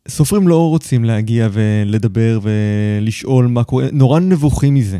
[0.08, 4.99] וסופרים לא רוצים להגיע ולדבר ולשאול מה קורה, נורא נבוכים מזה.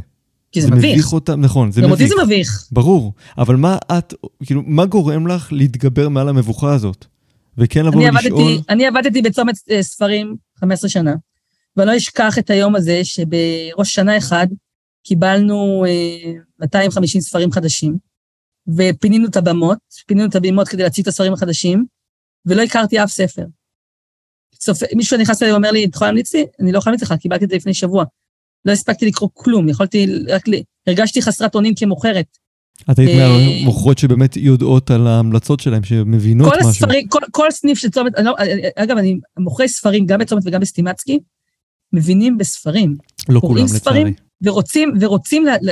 [0.52, 0.94] כי זה, זה מביך.
[0.94, 1.86] מביך אותם, נכון, זה מביך.
[1.86, 2.68] גם אותי זה מביך.
[2.72, 4.14] ברור, אבל מה את,
[4.46, 7.06] כאילו, מה גורם לך להתגבר מעל המבוכה הזאת?
[7.58, 8.52] וכן לבוא ולשאול...
[8.70, 11.14] אני עבדתי בצומת אה, ספרים 15 שנה,
[11.78, 14.48] ואני לא אשכח את היום הזה שבראש שנה אחד
[15.04, 17.98] קיבלנו אה, 250 ספרים חדשים,
[18.78, 21.86] ופינינו את הבמות, פינינו את הבמות כדי להציג את הספרים החדשים,
[22.46, 23.46] ולא הכרתי אף ספר.
[24.56, 24.84] סופ...
[24.96, 26.46] מישהו נכנס אליי ואומר לי, את יכולה להמליץ לי?
[26.60, 28.06] אני לא יכולה להמליץ לך, קיבלתי את זה לפני שבוע.
[28.66, 30.54] לא הספקתי לקרוא כלום, יכולתי רק ל...
[30.88, 32.38] הרגשתי חסרת אונים כמוכרת.
[32.92, 36.70] את היית מהמוכרות שבאמת יודעות על ההמלצות שלהם, שמבינות כל משהו.
[36.70, 38.36] הספרים, כל, כל סניף של צומת, לא,
[38.76, 41.20] אגב, אני מוכרי ספרים גם בצומת וגם בסטימצקי,
[41.94, 42.96] מבינים בספרים.
[43.30, 44.14] לא כולם, לצערי.
[44.42, 45.70] ורוצים, ורוצים, ל, ל,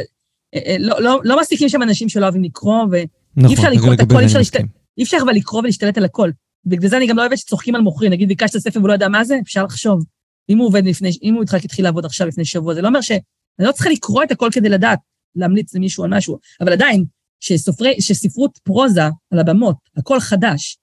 [0.56, 3.06] אה, לא, לא, לא מספיקים שם אנשים שלא אוהבים לקרוא, ואי
[3.38, 4.56] נכון, אפשר לקרוא את הכל, אי אפשר, להשת...
[4.98, 6.32] אי אפשר אבל לקרוא ולהשתלט על הכל.
[6.66, 9.08] בגלל זה אני גם לא אוהבת שצוחקים על מוכרים, נגיד ביקשת ספר והוא לא יודע
[9.08, 10.06] מה זה, אפשר לחשוב.
[10.50, 13.12] אם הוא עובד לפני, אם הוא התחיל לעבוד עכשיו לפני שבוע, זה לא אומר ש...
[13.12, 15.00] אני לא צריכה לקרוא את הכל כדי לדעת,
[15.36, 17.06] להמליץ למישהו על משהו, אבל עדיין,
[17.40, 20.78] שסופרי, שספרות פרוזה על הבמות, הכל חדש,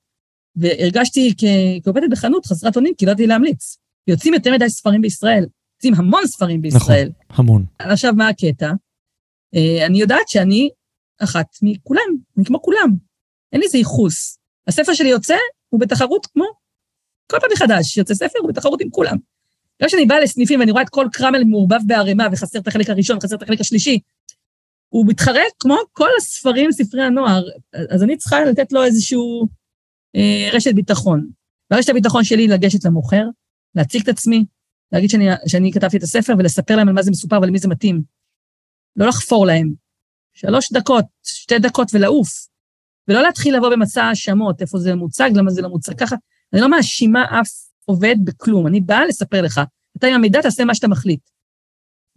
[0.56, 1.34] והרגשתי
[1.84, 3.76] כעובדת בחנות חסרת אונים, כי לא ידעתי להמליץ.
[4.06, 7.10] יוצאים יותר מדי ספרים בישראל, יוצאים המון ספרים בישראל.
[7.30, 7.66] נכון, המון.
[7.78, 8.72] עכשיו, מה הקטע?
[9.54, 10.68] אה, אני יודעת שאני
[11.18, 12.96] אחת מכולם, אני כמו כולם.
[13.52, 14.38] אין לי איזה ייחוס.
[14.66, 15.36] הספר שלי יוצא,
[15.68, 16.44] הוא בתחרות כמו
[17.30, 19.16] כל פעם מחדש, יוצא ספר, הוא בתחרות עם כולם.
[19.82, 23.20] גם כשאני באה לסניפים ואני רואה את כל קרמל מעורבב בערימה וחסר את החלק הראשון,
[23.20, 23.98] חסר את החלק השלישי,
[24.88, 27.42] הוא מתחרט כמו כל הספרים, ספרי הנוער,
[27.90, 29.48] אז אני צריכה לתת לו איזשהו
[30.16, 31.28] אה, רשת ביטחון.
[31.70, 33.24] והרשת הביטחון שלי לגשת למוכר,
[33.74, 34.44] להציג את עצמי,
[34.92, 38.02] להגיד שאני, שאני כתבתי את הספר ולספר להם על מה זה מסופר ולמי זה מתאים.
[38.96, 39.72] לא לחפור להם.
[40.34, 42.48] שלוש דקות, שתי דקות ולעוף.
[43.08, 46.16] ולא להתחיל לבוא במצע האשמות, איפה זה מוצג, למה זה לא מוצג ככה.
[46.52, 47.48] אני לא מאשימה אף
[47.84, 49.60] עובד בכלום, אני באה לספר לך.
[49.98, 51.20] אתה עם המידע תעשה מה שאתה מחליט.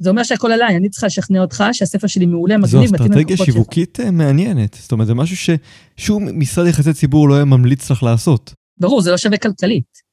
[0.02, 3.38] זה אומר שהכל עליי, אני צריכה לשכנע אותך שהספר שלי מעולה, מגניב, מתאים ללקוחות שלך.
[3.38, 4.06] זו אסטרטגיה שיווקית שלך.
[4.06, 4.78] אה, מעניינת.
[4.82, 5.58] זאת אומרת, זה משהו
[5.98, 8.54] ששום משרד יחסי ציבור לא היה ממליץ לך לעשות.
[8.80, 10.12] ברור, זה לא שווה כלכלית.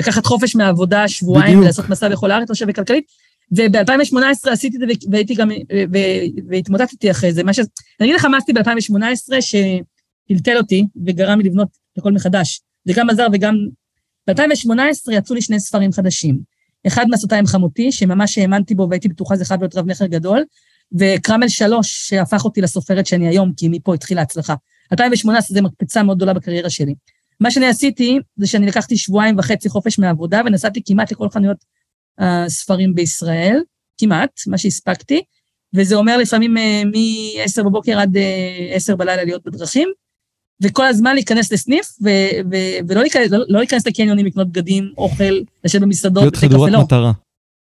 [0.00, 1.62] לקחת חופש מהעבודה שבועיים בדיוק.
[1.62, 3.04] ולעשות מסע בכל הארץ, לשבת כלכלית.
[3.52, 5.48] וב-2018 עשיתי את זה והייתי גם,
[5.92, 5.98] ו-
[6.48, 7.42] והתמודדתי אחרי זה.
[7.42, 7.58] מה ש...
[7.58, 11.68] אני אגיד לך מה עשיתי ב-2018 שטלטל אותי וגרם לי לבנות
[11.98, 12.60] הכל מחדש.
[12.84, 13.54] זה גם עזר וגם...
[14.26, 16.53] ב-2018 יצאו לי שני ספרים חדשים.
[16.86, 20.44] אחד מסעותי עם חמותי, שממש האמנתי בו והייתי בטוחה זה חייב להיות רב מכר גדול,
[20.98, 24.54] וקרמל שלוש, שהפך אותי לסופרת שאני היום, כי מפה התחילה ההצלחה.
[24.92, 26.94] 2018 זה מקפצה מאוד גדולה בקריירה שלי.
[27.40, 31.64] מה שאני עשיתי, זה שאני לקחתי שבועיים וחצי חופש מהעבודה, ונסעתי כמעט לכל חנויות
[32.18, 33.60] הספרים בישראל,
[33.98, 35.22] כמעט, מה שהספקתי,
[35.74, 39.88] וזה אומר לפעמים אה, מ-10 בבוקר עד אה, 10 בלילה להיות בדרכים,
[40.62, 45.40] וכל הזמן להיכנס לסניף, ו- ו- ולא להיכנס, לא, לא להיכנס לקניונים, לקנות בגדים, אוכל,
[45.64, 46.80] לשבת במסעדות, להיות חדורת לא.
[46.80, 47.12] מטרה.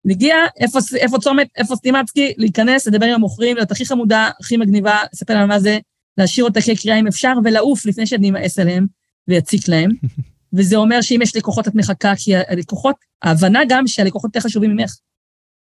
[0.06, 4.98] להגיע, איפה, איפה צומת, איפה סטימצקי, להיכנס, לדבר עם המוכרים, להיות הכי חמודה, הכי מגניבה,
[5.14, 5.80] לספר להם מה זה,
[6.18, 8.86] להשאיר אותה כקריאה אם אפשר, ולעוף לפני שאני אמאס עליהם
[9.28, 9.92] ויציק להם.
[10.56, 14.96] וזה אומר שאם יש לקוחות את מחכה, כי הלקוחות, ההבנה גם שהלקוחות יותר חשובים ממך.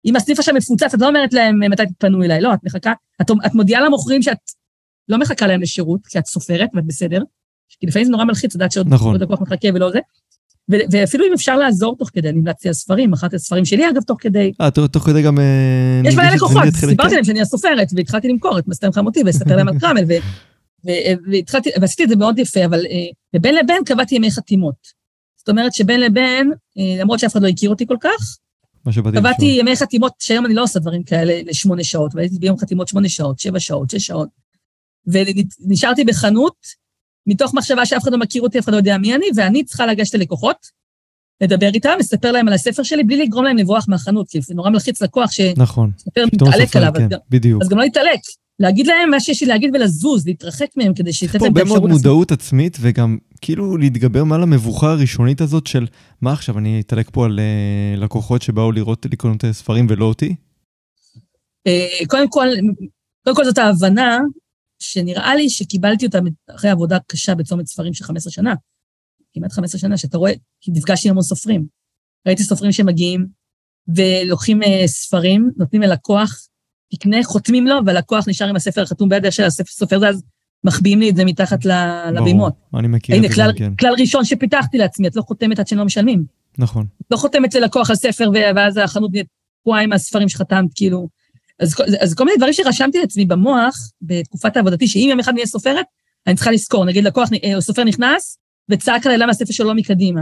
[0.04, 3.30] אם הסניף עכשיו מפוצץ, את לא אומרת להם מתי תתפנו אליי, לא, את מחכה, את,
[3.46, 4.38] את מודיעה למוכרים שאת
[5.11, 7.23] לא מחכה להם לשירות, כי את סופרת ואת בסדר,
[7.81, 9.12] כי לפעמים זה נורא מלחיץ, לדעת שעוד נכון.
[9.12, 9.99] עוד לקוח מחכה ולא זה.
[10.73, 14.03] ו- ואפילו אם אפשר לעזור תוך כדי, אני המלצתי על ספרים, אחת הספרים שלי אגב
[14.03, 15.38] תוך כדי, אה, תוך- כדי גם...
[15.38, 15.44] אה,
[16.05, 19.79] יש שזה לקוחות, סיפרתי להם שאני הסופרת, והתחלתי למכור את מסתם חמותי ולספר להם על
[19.81, 20.05] קרמל,
[20.85, 22.96] והתחלתי, ועשיתי את זה מאוד יפה, אבל אה,
[23.37, 25.01] ובין לבין קבעתי ימי חתימות.
[25.38, 28.37] זאת אומרת שבין לבין, אה, למרות שאף אחד לא הכיר אותי כל כך,
[29.20, 29.44] קבעתי.
[29.61, 33.38] ימי חתימות, שהיום אני לא עושה דברים כאלה לשמונה שעות, והייתי ביום חתימות שמונה שעות,
[33.38, 34.29] שבע שעות, שש שעות.
[35.06, 36.56] ונשארתי בחנות,
[37.26, 39.86] מתוך מחשבה שאף אחד לא מכיר אותי, אף אחד לא יודע מי אני, ואני צריכה
[39.86, 40.56] לגשת ללקוחות,
[41.40, 44.70] לדבר איתם, לספר להם על הספר שלי, בלי לגרום להם לברוח מהחנות, כי זה נורא
[44.70, 45.90] מלחיץ לקוח שסופר נכון.
[46.14, 47.62] פתאום מתעלק עליו, אז כן, גם- בדיוק.
[47.62, 48.20] אז גם לא להתעלק.
[48.58, 51.68] להגיד להם מה שיש לי להגיד ולזוז, להתרחק מהם, כדי שייתן פה להם את הרבה
[51.68, 52.06] מאוד האפשרות לעשות.
[52.06, 55.86] מודעות עצמית, וגם כאילו להתגבר מעל המבוכה הראשונית הזאת של
[56.22, 60.34] מה עכשיו, אני אתעלק פה על אה, לקוחות שבאו לראות, לקנות אה, ספרים ולא אותי?
[61.66, 62.48] אה, קודם כל,
[63.24, 64.18] קודם כל זאת ההבנה
[64.81, 66.19] שנראה לי שקיבלתי אותה
[66.55, 68.55] אחרי עבודה קשה בצומת ספרים של 15 שנה.
[69.33, 71.66] כמעט 15 שנה, שאתה רואה, כי נפגשתי עם המון סופרים.
[72.27, 73.27] ראיתי סופרים שמגיעים
[73.97, 76.47] ולוקחים אה, ספרים, נותנים ללקוח,
[76.95, 80.23] תקנה, חותמים לו, והלקוח נשאר עם הספר החתום ביד של הסופר הזה, אז
[80.64, 81.64] מחביאים לי את זה מתחת
[82.12, 82.55] לבימות.
[82.71, 83.75] ברור, אני מכיר את זה גם כן.
[83.75, 86.25] כלל ראשון שפיתחתי לעצמי, את לא חותמת עד שלא משלמים.
[86.59, 86.87] נכון.
[87.11, 89.27] לא חותמת ללקוח על ספר, ואז החנות נהיית
[89.61, 91.09] תקועה עם הספרים שחתמת, כאילו.
[91.61, 95.87] אז, אז כל מיני דברים שרשמתי לעצמי במוח, בתקופת עבודתי, שאם יום אחד נהיה סופרת,
[96.27, 96.85] אני צריכה לזכור.
[96.85, 98.38] נגיד, לקוח, אה, סופר נכנס,
[98.70, 100.20] וצעק עליי למה הספר שלו לא מקדימה.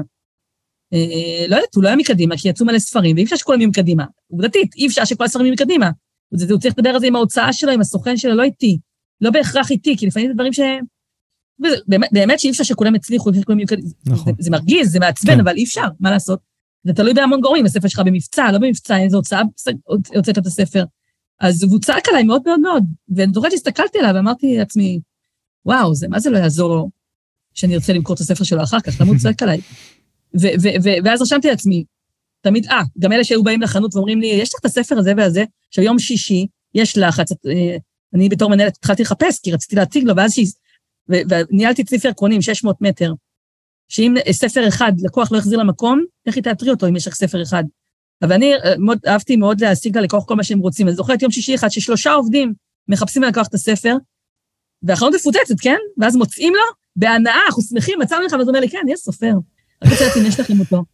[0.92, 3.68] אה, לא יודעת, הוא לא היה מקדימה, כי יצאו מלא ספרים, ואי אפשר שכולם יהיו
[3.68, 4.05] מקדימה.
[4.31, 5.90] עובדתית, אי אפשר שכל הספרים יהיו מקדימה.
[6.31, 8.79] הוא צריך לדבר על זה עם ההוצאה שלו, עם הסוכן שלו, לא איתי.
[9.20, 10.61] לא בהכרח איתי, כי לפעמים זה דברים ש...
[11.87, 13.64] באמת, באמת שאי אפשר שכולם יצליחו, שכולם יהיו...
[13.64, 13.88] מקדימה.
[14.07, 14.33] נכון.
[14.38, 15.40] זה, זה מרגיז, זה מעצבן, כן.
[15.40, 16.40] אבל אי אפשר, מה לעשות?
[16.85, 19.42] זה תלוי בהמון גורמים, הספר שלך במבצע, לא במבצע, איזו הוצאה
[20.14, 20.85] הוצאת את הספר.
[21.40, 22.85] אז הוא צעק עליי מאוד מאוד מאוד,
[23.16, 25.01] ואני זוכרת שהסתכלתי עליו ואמרתי לעצמי,
[25.66, 26.90] וואו, זה מה זה לא יעזור לו
[27.55, 29.61] שאני ארצה למכור את הספר שלו אחר כך, למה הוא צועק עליי?
[30.40, 31.85] ו- ו- ו- ואז רשמתי לעצמי,
[32.40, 35.44] תמיד, אה, גם אלה שהיו באים לחנות ואומרים לי, יש לך את הספר הזה והזה,
[35.68, 37.77] עכשיו יום שישי, יש לחץ, אה,
[38.14, 40.46] אני בתור מנהלת התחלתי לחפש, כי רציתי להציג לו, ואז שהיא,
[41.11, 43.12] ו- וניהלתי את ספר קרונים, 600 מטר,
[43.88, 47.64] שאם ספר אחד, לקוח לא יחזיר למקום, היא תאתרי אותו אם יש רק ספר אחד?
[48.22, 50.88] אבל אני אה, מאוד, אהבתי מאוד להשיג ללקוח כל מה שהם רוצים.
[50.88, 52.52] אני זוכרת יום שישי אחד ששלושה עובדים
[52.88, 53.96] מחפשים ללקוח את הספר,
[54.83, 55.76] והחנות מפוצצת, כן?
[55.98, 56.62] ואז מוצאים לו,
[56.96, 59.33] בהנאה, אנחנו שמחים, מצאנו לך, ואז הוא אומר לי, כן, יש סופר.
[59.85, 60.85] רק רוצה לדעת אם יש לכם אותו.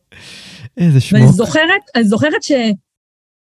[0.76, 1.34] איזה ואני שמות.
[1.34, 2.52] זוכרת, אני זוכרת ש...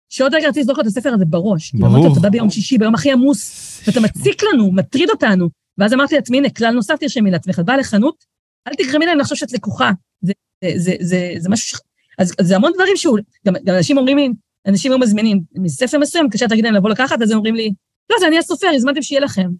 [0.08, 1.70] שעוד רגע רציתי לזרוק לו את הספר הזה בראש.
[1.70, 1.92] כי ברור.
[1.92, 5.48] אמרתי לו, אתה בא ביום שישי, ביום הכי עמוס, ואתה מציק לנו, מטריד אותנו.
[5.78, 8.24] ואז אמרתי לעצמי, הנה, כלל נוסף תרשמי לעצמך, את באה לחנות,
[8.68, 9.90] אל תגרמי להם לחשוב שאת לקוחה.
[10.20, 10.32] זה,
[10.64, 11.78] זה, זה, זה, זה משהו.
[12.20, 13.18] אז, אז זה המון דברים שהוא...
[13.46, 14.28] גם, גם אנשים אומרים לי,
[14.66, 17.72] אנשים היו מזמינים מספר מסוים, קשה תגיד להם לבוא לקחת, אז הם אומרים לי,
[18.10, 19.50] לא, זה אני הסופר, הזמנתם שיהיה לכם.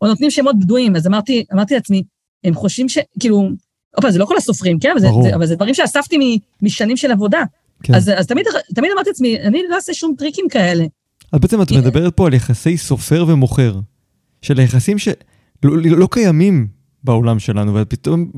[0.00, 2.02] או נותנים שמות בדויים, אז אמרתי, אמרתי לעצמי,
[2.44, 2.98] הם חושבים ש...
[3.20, 3.48] כאילו,
[3.96, 4.90] אופה, זה לא כל הסופרים, כן?
[4.90, 5.08] אבל זה.
[5.22, 7.42] זה, אבל זה דברים שאספתי מ- משנים של עבודה.
[7.82, 7.94] כן.
[7.94, 10.84] אז, אז תמיד, תמיד אמרתי לעצמי, אני לא אעשה שום טריקים כאלה.
[11.32, 13.80] אז בעצם את מדברת פה על יחסי סופר ומוכר,
[14.42, 15.14] של היחסים שלא
[15.62, 16.68] לא, לא קיימים
[17.04, 18.30] בעולם שלנו, ופתאום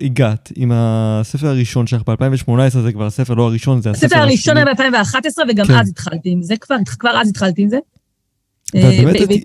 [0.00, 4.56] הגעת עם הספר הראשון שלך ב-2018, זה כבר הספר לא הראשון, זה הספר הספר הראשון
[4.56, 4.70] השני.
[4.82, 5.74] היה ב-2011, וגם כן.
[5.74, 7.78] אז התחלתי עם זה כבר, כבר אז התחלתי עם זה.
[8.74, 9.40] אה, באמת, ו- את-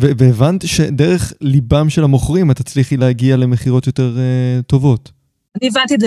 [0.00, 5.12] ו- והבנת שדרך ליבם של המוכרים את תצליחי להגיע למכירות יותר uh, טובות.
[5.60, 6.06] אני הבנתי את זה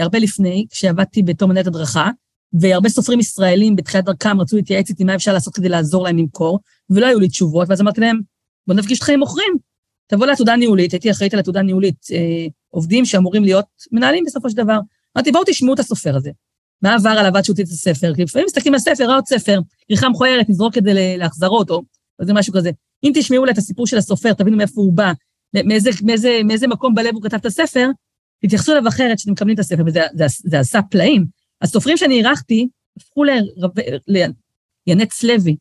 [0.00, 2.10] הרבה לפני, כשעבדתי בתור מנהלת הדרכה,
[2.52, 6.60] והרבה סופרים ישראלים בתחילת דרכם רצו להתייעץ איתי מה אפשר לעשות כדי לעזור להם למכור,
[6.90, 8.20] ולא היו לי תשובות, ואז אמרתי להם,
[8.66, 9.69] בוא נפגיש אותך עם מוכרים.
[10.10, 14.56] תבוא לעתודה ניהולית, הייתי אחראית על עתודה ניהולית, אה, עובדים שאמורים להיות מנהלים בסופו של
[14.56, 14.78] דבר.
[15.16, 16.30] אמרתי, בואו תשמעו את הסופר הזה.
[16.82, 18.14] מה עבר עליו עד שהוא הוציא את הספר?
[18.14, 21.82] כי לפעמים מסתכלים על ספר, עוד ספר, כריכה מכוערת, נזרוק את זה להחזרות, או
[22.20, 22.70] איזה משהו כזה.
[23.04, 25.12] אם תשמעו לה את הסיפור של הסופר, תבינו מאיפה הוא בא,
[25.54, 27.88] מאיזה, מאיזה, מאיזה מקום בלב הוא כתב את הספר,
[28.44, 31.24] תתייחסו אליו אחרת כשאתם מקבלים את הספר, וזה זה, זה עשה פלאים.
[31.62, 33.22] הסופרים שאני אירחתי הפכו
[34.86, 35.56] לינץ לוי,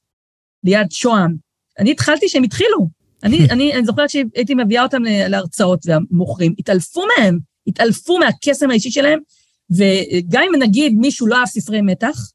[0.64, 1.36] ליד שוהם.
[1.80, 2.99] אני התחלתי שהם התחילו.
[3.24, 9.20] אני, אני, אני זוכרת שהייתי מביאה אותם להרצאות, והמוכרים התעלפו מהם, התעלפו מהקסם האישי שלהם,
[9.72, 12.32] וגם אם נגיד מישהו לא אהב ספרי מתח,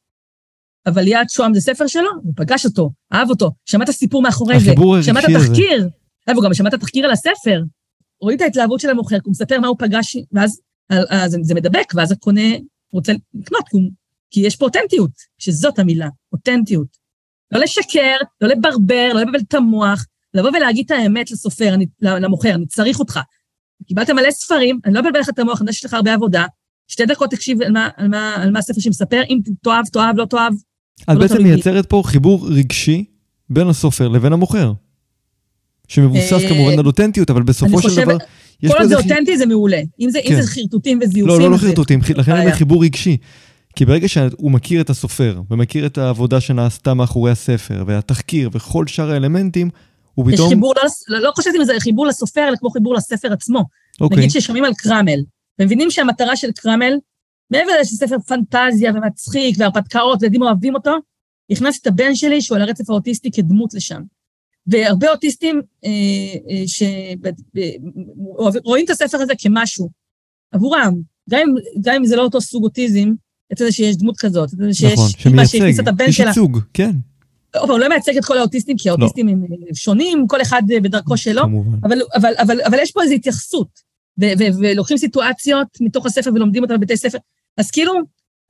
[0.87, 4.61] אבל ליד שוהם זה ספר שלו, הוא פגש אותו, אהב אותו, שמע את הסיפור מאחורי
[4.61, 5.88] זה, שמע את התחקיר,
[6.35, 7.62] הוא גם שמע את התחקיר על הספר,
[8.20, 12.12] רואים את ההתלהבות של המוכר, הוא מספר מה הוא פגש, ואז אז זה מדבק, ואז
[12.12, 12.51] הקונה
[12.92, 13.64] רוצה לקנות,
[14.31, 16.88] כי יש פה אותנטיות, שזאת המילה, אותנטיות.
[17.53, 22.55] לא לשקר, לא לברבר, לא לבלבל את המוח, לבוא ולהגיד את האמת לסופר, אני, למוכר,
[22.55, 23.20] אני צריך אותך.
[23.88, 26.47] קיבלת מלא ספרים, אני לא אבלבל לך את המוח, אני יודע שיש לך הרבה עבודה,
[26.88, 30.25] שתי דקות תקשיב על מה, על מה, על מה הספר שמספר, אם תאהב, תאהב, לא
[30.25, 30.53] תאהב.
[31.03, 33.05] את לא בעצם מייצרת פה חיבור רגשי
[33.51, 34.73] בין הסופר לבין המוכר.
[35.88, 38.18] שמבוסס אה, כמובן על אותנטיות, אבל בסופו של דבר...
[38.68, 39.81] כל עוד זה אותנטי זה מעולה.
[40.01, 40.42] אם זה כן.
[40.42, 41.27] חרטוטים וזיופים...
[41.27, 43.16] לא, לא, לא חרטוטים, לכן אני אומר חיבור רגשי.
[43.77, 49.11] כי ברגע שהוא מכיר את הסופר, ומכיר את העבודה שנעשתה מאחורי הספר, והתחקיר, וכל שאר
[49.11, 49.70] האלמנטים,
[50.14, 50.48] הוא פתאום...
[50.48, 50.74] יש חיבור,
[51.09, 53.64] לא, לא חשבתי אם זה חיבור לסופר, אלא כמו חיבור לספר עצמו.
[54.00, 54.18] אוקיי.
[54.18, 55.20] נגיד ששומעים על קרמל,
[55.59, 56.94] ומבינים שהמטרה של קרמל,
[57.50, 60.96] מעבר לזה שספר פנטזיה ומצחיק והרפתקאות, וילדים אוהבים אותו,
[61.50, 64.03] הכנסתי את הבן שלי, שהוא על הרצף האוטיסטי, כדמות לשם.
[64.66, 65.90] והרבה אוטיסטים אה,
[66.50, 69.90] אה, שרואים את הספר הזה כמשהו
[70.53, 70.94] עבורם,
[71.31, 73.12] גם אם, גם אם זה לא אותו סוג אוטיזם,
[73.53, 76.31] את זה שיש דמות כזאת, את זה שיש נכון, אימא שהכניסה את הבן שלה.
[76.31, 76.90] יש ייצוג, כן.
[77.61, 79.33] הוא לא מייצג את כל האוטיסטים, כי האוטיסטים לא.
[79.33, 81.43] הם שונים, כל אחד בדרכו שלו,
[81.83, 83.69] אבל, אבל, אבל, אבל יש פה איזו התייחסות,
[84.61, 87.19] ולוקחים סיטואציות מתוך הספר ולומדים אותם בבתי ספר.
[87.57, 87.93] אז כאילו,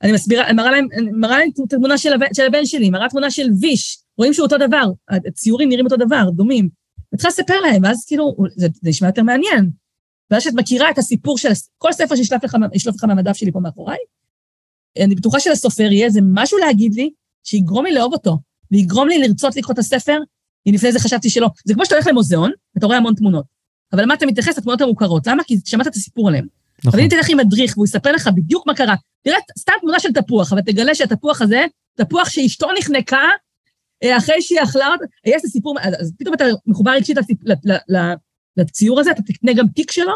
[0.02, 3.30] אני מסבירה, מראה להם, מראה להם את התמונה של, הבן, של הבן שלי, מראה תמונה
[3.30, 4.84] של ויש, רואים שהוא אותו דבר,
[5.28, 6.68] הציורים נראים אותו דבר, דומים.
[7.14, 9.70] וצריכה לספר להם, ואז כאילו, זה, זה נשמע יותר מעניין.
[10.30, 13.98] ואז שאת מכירה את הסיפור של, כל ספר שישלף לך, לך מהמדף שלי פה מאחוריי,
[14.98, 17.10] אני בטוחה שלסופר יהיה איזה משהו להגיד לי,
[17.44, 18.38] שיגרום לי לאהוב אותו,
[18.70, 20.18] ויגרום לי לרצות לקרוא את הספר,
[20.66, 21.48] אם לפני זה חשבתי שלא.
[21.64, 23.44] זה כמו שאתה הולך למוזיאון, ואתה רואה המון תמונות.
[23.92, 25.26] אבל למה אתה מתייחס לתמונות המוכרות?
[25.26, 25.44] למה?
[25.44, 26.46] כי שמעת את הסיפור עליהן.
[26.78, 26.92] נכון.
[26.92, 30.12] אבל אם תלך עם מדריך והוא יספר לך בדיוק מה קרה, תראה סתם תמונה של
[30.12, 33.28] תפוח, אבל תגלה שהתפוח הזה, תפוח שאשתו נחנקה
[34.04, 37.16] אה, אחרי שהיא אכלה אותו, יש את הסיפור, אז פתאום אתה מחובר רגשית
[38.56, 40.12] לציור הזה, אתה תקנה גם תיק שלו,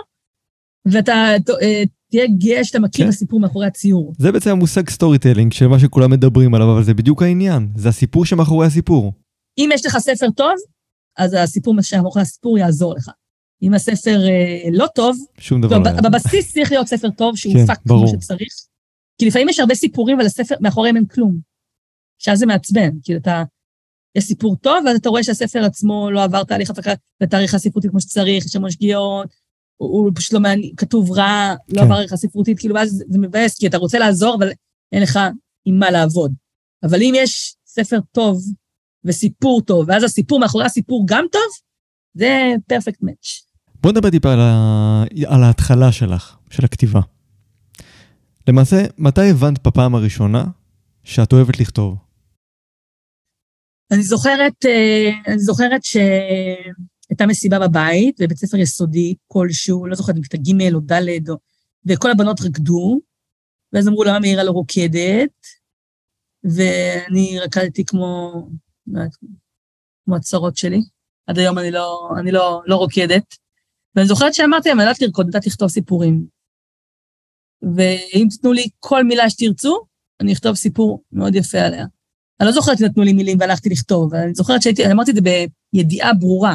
[0.87, 3.09] ואתה אה, תהיה גאה שאתה מכיר כן.
[3.09, 4.13] הסיפור מאחורי הציור.
[4.19, 8.25] זה בעצם המושג storytelling, של מה שכולם מדברים עליו, אבל זה בדיוק העניין, זה הסיפור
[8.25, 9.13] שמאחורי הסיפור.
[9.59, 10.55] אם יש לך ספר טוב,
[11.19, 13.11] אז הסיפור שמאחורי הסיפור יעזור לך.
[13.63, 16.11] אם הספר אה, לא טוב, שום דבר לא יעזור.
[16.11, 18.53] בבסיס צריך להיות ספר טוב, שהוא כן, ארוך כמו שצריך.
[19.19, 21.39] כי לפעמים יש הרבה סיפורים, אבל הספר, מאחוריהם אין כלום.
[22.19, 23.43] שאז זה מעצבן, כאילו אתה,
[24.15, 28.01] יש סיפור טוב, ואז אתה רואה שהספר עצמו לא עבר תהליך הפקה לתהליך הספרותי כמו
[28.01, 29.29] שצריך, יש המון שגיאות,
[29.79, 31.87] הוא פשוט לא מעניין, כתוב רע, לא כן.
[31.87, 34.51] עבר עריכה ספרותית, כאילו, ואז זה מבאס, כי אתה רוצה לעזור, אבל
[34.93, 35.19] אין לך
[35.65, 36.33] עם מה לעבוד.
[36.83, 38.43] אבל אם יש ספר טוב
[39.05, 41.43] וסיפור טוב, ואז הסיפור מאחורי הסיפור גם טוב,
[42.15, 43.43] זה פרפקט מאץ'.
[43.83, 45.05] בוא נדבר טיפה על, ה...
[45.27, 47.01] על ההתחלה שלך, של הכתיבה.
[48.49, 50.45] למעשה, מתי הבנת בפעם הראשונה
[51.05, 51.97] שאת אוהבת לכתוב?
[53.93, 55.97] אני זוכרת, אה, אני זוכרת ש...
[57.11, 61.37] הייתה מסיבה בבית, בבית ספר יסודי כלשהו, לא זוכרת אם כיתה ג' או ד', או...
[61.87, 63.01] וכל הבנות רקדו,
[63.73, 65.31] ואז אמרו למה מאירה לא רוקדת,
[66.45, 68.33] ואני רקדתי כמו,
[68.87, 69.03] לא
[70.05, 70.81] כמו הצרות שלי.
[71.27, 73.35] עד היום אני לא, אני לא, לא רוקדת.
[73.95, 76.27] ואני זוכרת שאמרתי להם, אני יודעת לרקוד, יודעת לכתוב סיפורים.
[77.63, 79.85] ואם תיתנו לי כל מילה שתרצו,
[80.21, 81.87] אני אכתוב סיפור מאוד יפה עליה.
[82.41, 85.17] אני לא זוכרת אם נתנו לי מילים והלכתי לכתוב, אבל אני זוכרת שהייתי, אמרתי את
[85.17, 85.23] זה
[85.73, 86.55] בידיעה ברורה.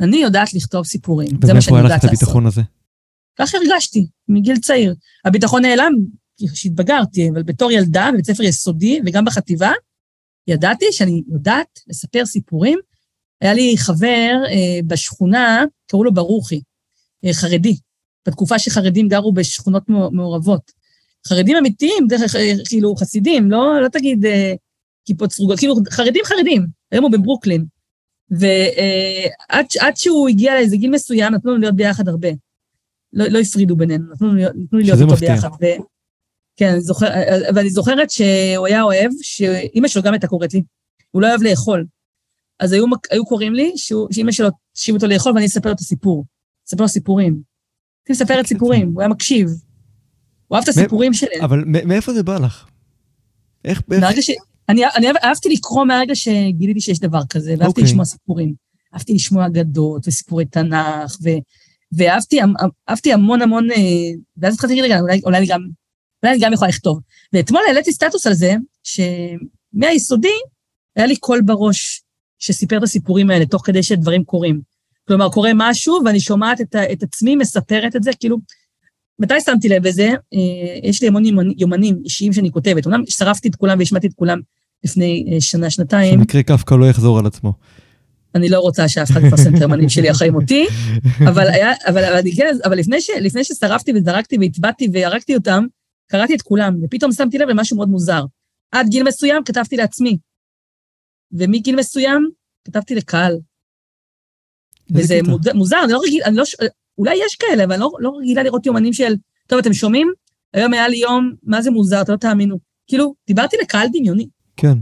[0.00, 1.90] אני יודעת לכתוב סיפורים, זה מה שאני יודעת לעשות.
[1.90, 2.62] ומאיפה היה לך את הביטחון הזה?
[3.38, 4.94] כך הרגשתי, מגיל צעיר.
[5.24, 5.92] הביטחון נעלם
[6.52, 9.72] כשהתבגרתי, אבל בתור ילדה, בבית ספר יסודי וגם בחטיבה,
[10.48, 12.78] ידעתי שאני יודעת לספר סיפורים.
[13.40, 16.60] היה לי חבר אה, בשכונה, קראו לו ברוכי,
[17.24, 17.76] אה, חרדי,
[18.28, 20.72] בתקופה שחרדים גרו בשכונות מעורבות.
[21.28, 24.54] חרדים אמיתיים, דרך, אה, כאילו חסידים, לא, לא תגיד אה,
[25.04, 27.64] כיפות סרוגות, כאילו חרדים חרדים, היום הוא בברוקלין.
[28.30, 32.28] ועד אה, שהוא הגיע לאיזה גיל מסוים, נתנו לנו להיות ביחד הרבה.
[33.12, 35.48] לא, לא הפרידו בינינו, נתנו, נתנו לי להיות איתו ביחד.
[35.62, 35.66] ו...
[36.56, 37.06] כן, זוכר,
[37.54, 40.62] ואני זוכרת שהוא היה אוהב, שאימא שלו גם הייתה קוראת לי,
[41.10, 41.84] הוא לא אוהב לאכול.
[42.60, 46.24] אז היו, היו קוראים לי שאימא שלו תשיב אותו לאכול ואני אספר לו את הסיפור.
[46.68, 47.32] אספר לו סיפורים.
[47.32, 49.48] הייתי מספרת סיפורים, הוא היה מקשיב.
[50.48, 51.40] הוא אהב את הסיפורים שלי.
[51.40, 52.66] אבל מאיפה זה בא לך?
[53.64, 53.82] איך...
[53.88, 54.30] מהרגע ש...
[54.68, 57.68] אני, אני אהבתי לקרוא מהרגע שגיליתי שיש דבר כזה, ואהבתי okay.
[57.68, 57.84] אוקיי.
[57.84, 58.54] לשמוע סיפורים.
[58.94, 61.28] אהבתי לשמוע אגדות וסיפורי תנ"ך, ו,
[61.92, 62.40] ואהבתי
[62.88, 63.76] אהבתי המון המון, אה,
[64.36, 65.60] ואז התחלתי להגיד, רגע, אולי, אולי, אני גם,
[66.22, 67.00] אולי אני גם יכולה לכתוב.
[67.32, 70.28] ואתמול העליתי סטטוס על זה, שמהיסודי
[70.96, 72.02] היה לי קול בראש
[72.38, 74.60] שסיפר את הסיפורים האלה, תוך כדי שדברים קורים.
[75.08, 78.36] כלומר, קורה משהו, ואני שומעת את, את עצמי מספרת את זה, כאילו,
[79.18, 80.08] מתי שמתי לב לזה?
[80.08, 81.22] אה, יש לי המון
[81.58, 82.86] יומנים אישיים שאני כותבת.
[82.86, 84.40] אמנם שרפתי את כולם והשמעתי את כולם
[84.84, 86.14] לפני אה, שנה, שנתיים.
[86.14, 87.52] שמקרה קפקא לא יחזור על עצמו.
[88.34, 90.66] אני לא רוצה שאף אחד יפרסם את היומנים שלי אחרי מותי,
[91.28, 95.64] אבל, היה, אבל, אבל, כן, אבל לפני, ש, לפני ששרפתי וזרקתי והטבעתי והרגתי אותם,
[96.06, 98.24] קראתי את כולם, ופתאום שמתי לב למשהו מאוד מוזר.
[98.72, 100.18] עד גיל מסוים כתבתי לעצמי,
[101.32, 102.28] ומגיל מסוים
[102.64, 103.38] כתבתי לקהל.
[104.90, 105.20] וזה
[105.54, 106.44] מוזר, אני לא רגיל, אני לא,
[106.98, 109.14] אולי יש כאלה, אבל לא, לא רגילה לראות יומנים של,
[109.46, 110.12] טוב, אתם שומעים?
[110.54, 112.58] היום היה לי יום, מה זה מוזר, אתם לא תאמינו.
[112.86, 114.28] כאילו, דיברתי לקהל דמיוני.
[114.56, 114.78] כן.